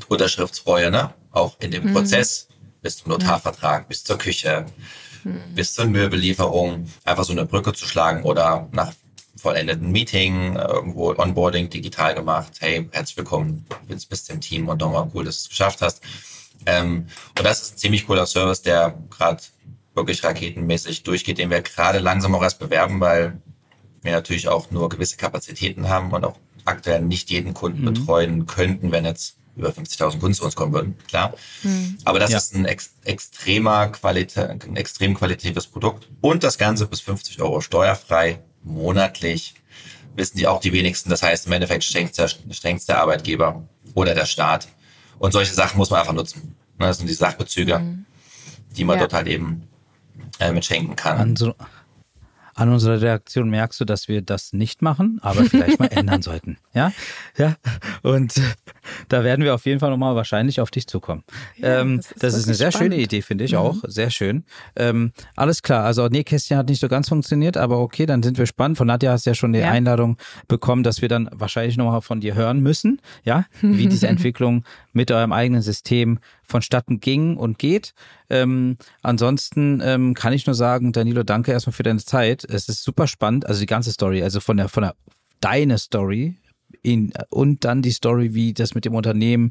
[0.08, 1.14] Unterschriftsreue, ne?
[1.30, 1.92] Auch in dem mhm.
[1.92, 2.48] Prozess
[2.82, 4.66] bis zum Notarvertrag, bis zur Küche,
[5.22, 5.54] mhm.
[5.54, 8.92] bis zur Möbellieferung, einfach so eine Brücke zu schlagen oder nach
[9.36, 12.54] vollendeten Meeting, irgendwo Onboarding digital gemacht.
[12.60, 16.02] Hey, herzlich willkommen, bist, bist im Team und nochmal cool, dass du es geschafft hast.
[16.64, 17.06] Ähm,
[17.38, 19.42] und das ist ein ziemlich cooler Service, der gerade
[19.94, 23.40] wirklich raketenmäßig durchgeht, den wir gerade langsam auch erst bewerben, weil
[24.02, 27.94] wir natürlich auch nur gewisse Kapazitäten haben und auch aktuell nicht jeden Kunden mhm.
[27.94, 31.34] betreuen könnten, wenn jetzt über 50.000 Kunden zu uns kommen würden, klar.
[31.62, 31.96] Mhm.
[32.04, 32.38] Aber das ja.
[32.38, 37.60] ist ein ex extremer Qualitä ein extrem qualitatives Produkt und das Ganze bis 50 Euro
[37.62, 39.54] steuerfrei monatlich
[40.14, 41.10] wissen die auch die wenigsten.
[41.10, 43.62] Das heißt, im Endeffekt schenkt der, schenkt der Arbeitgeber
[43.94, 44.68] oder der Staat.
[45.18, 46.56] Und solche Sachen muss man einfach nutzen.
[46.78, 48.06] Ne, das sind die Sachbezüge, mhm.
[48.76, 49.00] die man ja.
[49.02, 49.68] dort halt eben
[50.38, 51.18] äh, mit schenken kann.
[51.18, 51.54] An, so,
[52.56, 56.56] an unserer Reaktion merkst du, dass wir das nicht machen, aber vielleicht mal ändern sollten.
[56.72, 56.90] Ja,
[57.36, 57.56] ja.
[58.02, 58.40] Und
[59.08, 61.22] da werden wir auf jeden Fall nochmal wahrscheinlich auf dich zukommen.
[61.58, 62.94] Ja, ähm, das ist, das ist eine sehr spannend.
[62.94, 63.58] schöne Idee, finde ich mhm.
[63.58, 63.76] auch.
[63.86, 64.44] Sehr schön.
[64.74, 65.84] Ähm, alles klar.
[65.84, 68.78] Also Nähkästchen hat nicht so ganz funktioniert, aber okay, dann sind wir spannend.
[68.78, 69.70] Von Nadja hast du ja schon die ja.
[69.70, 70.16] Einladung
[70.48, 75.10] bekommen, dass wir dann wahrscheinlich nochmal von dir hören müssen, ja, wie diese Entwicklung mit
[75.10, 77.92] eurem eigenen System vonstatten ging und geht.
[78.30, 82.44] Ähm, ansonsten ähm, kann ich nur sagen, Danilo, danke erstmal für deine Zeit.
[82.44, 84.94] Es ist super spannend, also die ganze Story, also von der, von der,
[85.40, 86.36] deine Story,
[86.82, 89.50] in, und dann die Story, wie das mit dem Unternehmen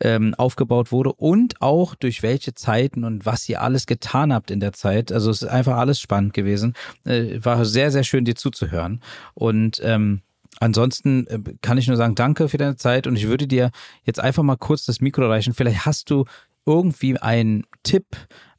[0.00, 4.60] ähm, aufgebaut wurde und auch durch welche Zeiten und was ihr alles getan habt in
[4.60, 5.12] der Zeit.
[5.12, 6.74] Also es ist einfach alles spannend gewesen.
[7.04, 9.00] Äh, war sehr, sehr schön, dir zuzuhören.
[9.34, 10.22] Und ähm,
[10.60, 13.70] Ansonsten äh, kann ich nur sagen, danke für deine Zeit und ich würde dir
[14.04, 15.54] jetzt einfach mal kurz das Mikro reichen.
[15.54, 16.24] Vielleicht hast du
[16.66, 18.06] irgendwie einen Tipp,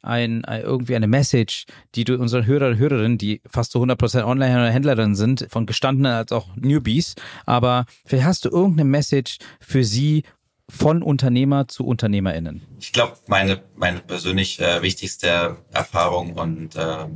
[0.02, 4.24] ein, ein, irgendwie eine Message, die du unseren Hörer und Hörerinnen, die fast zu 100%
[4.24, 7.14] Online-Händlerinnen sind, von gestandenen als auch Newbies,
[7.46, 10.24] aber vielleicht hast du irgendeine Message für sie
[10.68, 12.62] von Unternehmer zu UnternehmerInnen.
[12.80, 17.06] Ich glaube, meine, meine persönlich äh, wichtigste Erfahrung und äh,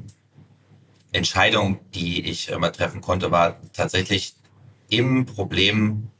[1.12, 4.34] Entscheidung, die ich immer treffen konnte, war tatsächlich
[4.90, 6.10] im Problem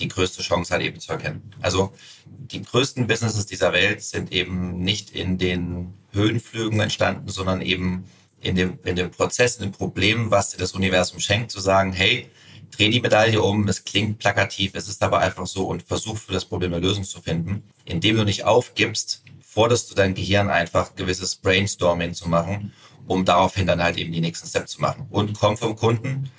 [0.00, 1.52] die größte Chance halt eben zu erkennen.
[1.60, 1.92] Also
[2.26, 8.04] die größten Businesses dieser Welt sind eben nicht in den Höhenflügen entstanden, sondern eben
[8.40, 11.92] in dem, in dem Prozess, in dem Problem, was dir das Universum schenkt, zu sagen,
[11.92, 12.28] hey,
[12.70, 16.32] dreh die Medaille um, es klingt plakativ, es ist aber einfach so und versuch für
[16.32, 17.62] das Problem eine Lösung zu finden.
[17.84, 22.72] Indem du nicht aufgibst, forderst du dein Gehirn einfach gewisses Brainstorming zu machen,
[23.06, 25.06] um daraufhin dann halt eben die nächsten Steps zu machen.
[25.10, 26.30] Und komm vom Kunden,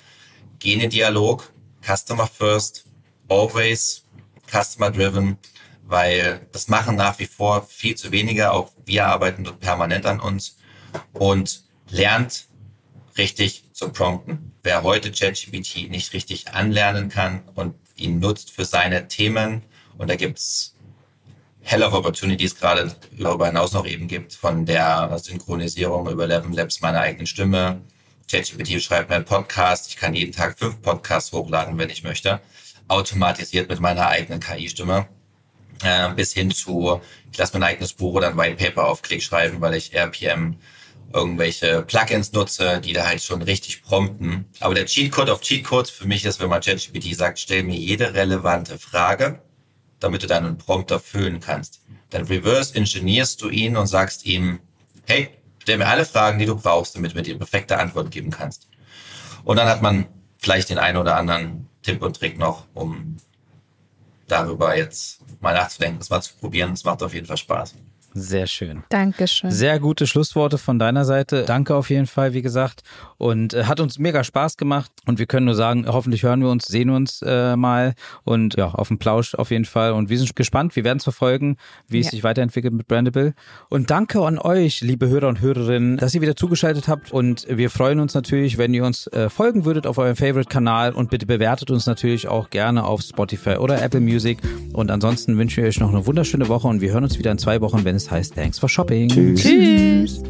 [0.58, 1.52] geh in den Dialog,
[1.82, 2.84] Customer First,
[3.32, 4.04] always
[4.50, 5.38] Customer Driven,
[5.84, 8.52] weil das machen nach wie vor viel zu wenige.
[8.52, 10.58] Auch wir arbeiten dort permanent an uns
[11.14, 12.46] und lernt
[13.16, 14.52] richtig zu prompten.
[14.62, 19.62] Wer heute ChatGPT nicht richtig anlernen kann und ihn nutzt für seine Themen,
[19.98, 20.74] und da gibt's
[21.60, 26.80] Hell of Opportunities gerade darüber hinaus noch eben gibt, von der Synchronisierung über Eleven Labs
[26.80, 27.82] meiner eigenen Stimme,
[28.30, 29.88] ChatGPT schreibt mir einen Podcast.
[29.88, 32.40] Ich kann jeden Tag fünf Podcasts hochladen, wenn ich möchte.
[32.92, 35.06] Automatisiert mit meiner eigenen KI-Stimme.
[35.82, 37.00] Äh, bis hin zu,
[37.32, 40.56] ich lasse mein eigenes Buch oder ein White Paper auf Klick schreiben, weil ich RPM
[41.12, 44.46] irgendwelche Plugins nutze, die da halt schon richtig prompten.
[44.60, 48.14] Aber der Cheatcode auf Cheatcodes für mich ist, wenn man ChatGPT sagt, stell mir jede
[48.14, 49.42] relevante Frage,
[49.98, 51.82] damit du deinen Prompter füllen kannst.
[52.10, 54.60] Dann reverse engineerst du ihn und sagst ihm,
[55.06, 55.30] hey,
[55.62, 58.68] Stell mir alle Fragen, die du brauchst, damit du mir die perfekte Antwort geben kannst.
[59.44, 60.06] Und dann hat man
[60.38, 63.16] vielleicht den einen oder anderen Tipp und Trick noch, um
[64.28, 66.70] darüber jetzt mal nachzudenken, das mal zu probieren.
[66.70, 67.74] Das macht auf jeden Fall Spaß.
[68.14, 68.82] Sehr schön.
[68.90, 69.50] Dankeschön.
[69.50, 71.44] Sehr gute Schlussworte von deiner Seite.
[71.46, 72.82] Danke auf jeden Fall, wie gesagt.
[73.16, 74.90] Und äh, hat uns mega Spaß gemacht.
[75.06, 77.94] Und wir können nur sagen, hoffentlich hören wir uns, sehen uns äh, mal.
[78.24, 79.92] Und ja, auf dem Plausch auf jeden Fall.
[79.92, 80.76] Und wir sind gespannt.
[80.76, 81.56] Wir werden es verfolgen,
[81.88, 82.04] wie ja.
[82.04, 83.34] es sich weiterentwickelt mit Brandable.
[83.70, 87.12] Und danke an euch, liebe Hörer und Hörerinnen, dass ihr wieder zugeschaltet habt.
[87.12, 90.92] Und wir freuen uns natürlich, wenn ihr uns äh, folgen würdet auf eurem Favorite-Kanal.
[90.92, 94.38] Und bitte bewertet uns natürlich auch gerne auf Spotify oder Apple Music.
[94.74, 96.68] Und ansonsten wünschen wir euch noch eine wunderschöne Woche.
[96.68, 99.08] Und wir hören uns wieder in zwei Wochen, wenn es heißt Thanks for Shopping.
[99.08, 99.42] Tschüss.
[99.42, 100.22] Tschüss.